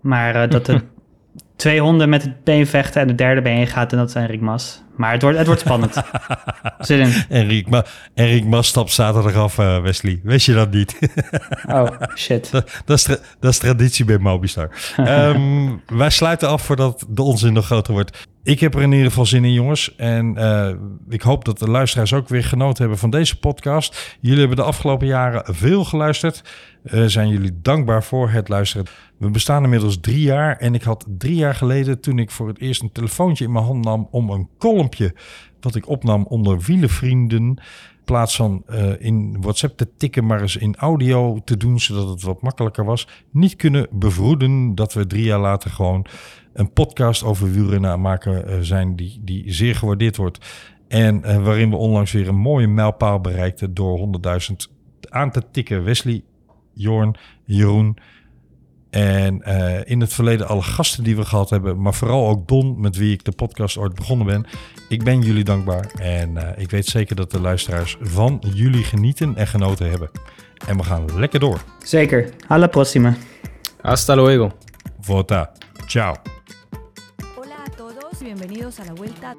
[0.00, 0.80] Maar dat de
[1.56, 4.40] twee honden met het been vechten en de derde been gaat en dat is Enric
[4.40, 4.82] Mas.
[4.96, 5.94] Maar het wordt, het wordt spannend.
[6.78, 7.12] Zin in.
[7.28, 10.20] Enric, Ma Enric Mas stapt zaterdag af, eh, Wesley.
[10.22, 10.98] Wist je dat niet?
[11.68, 12.50] Oh, shit.
[12.50, 13.04] dat, dat, is
[13.40, 14.70] dat is traditie bij Mobistar.
[14.96, 18.28] Ehm, wij sluiten af voordat de onzin nog groter wordt.
[18.42, 19.96] Ik heb er in ieder geval zin in, jongens.
[19.96, 20.70] En eh,
[21.08, 24.16] ik hoop dat de luisteraars ook weer genoten hebben van deze podcast.
[24.20, 26.42] Jullie hebben de afgelopen jaren veel geluisterd.
[26.82, 28.86] Eh, zijn jullie dankbaar voor het luisteren.
[29.16, 30.56] We bestaan inmiddels drie jaar.
[30.56, 33.64] En ik had drie jaar geleden, toen ik voor het eerst een telefoontje in mijn
[33.64, 35.14] hand nam om een kolompje
[35.60, 37.38] wat ik opnam onder wielenvrienden.
[37.38, 37.58] In
[38.04, 42.22] plaats van eh, in WhatsApp te tikken, maar eens in audio te doen, zodat het
[42.22, 43.08] wat makkelijker was.
[43.30, 46.06] Niet kunnen bevroeden dat we drie jaar later gewoon
[46.52, 50.46] een podcast over wielrennen maken eh, zijn die, die zeer gewaardeerd wordt.
[50.88, 54.08] En waarin we onlangs weer een mooie mijlpaal bereikten door
[54.50, 54.56] 100.000
[55.08, 55.84] aan te tikken.
[55.84, 56.22] Wesley,
[56.80, 57.96] Jorn, Jeroen.
[58.90, 62.80] En eh, in het verleden alle gasten die we gehad hebben, maar vooral ook Don,
[62.80, 64.46] met wie ik de podcast ooit begonnen ben.
[64.88, 69.36] Ik ben jullie dankbaar en eh, ik weet zeker dat de luisteraars van jullie genieten
[69.36, 70.10] en genoten hebben.
[70.66, 71.60] En we gaan lekker door.
[71.84, 72.30] Zeker.
[72.46, 73.16] Alla prossima.
[73.80, 74.50] Hasta luego.
[75.00, 75.52] Vota.
[75.86, 76.14] Ciao.
[77.36, 79.34] Hola a todos bienvenidos a la vuelta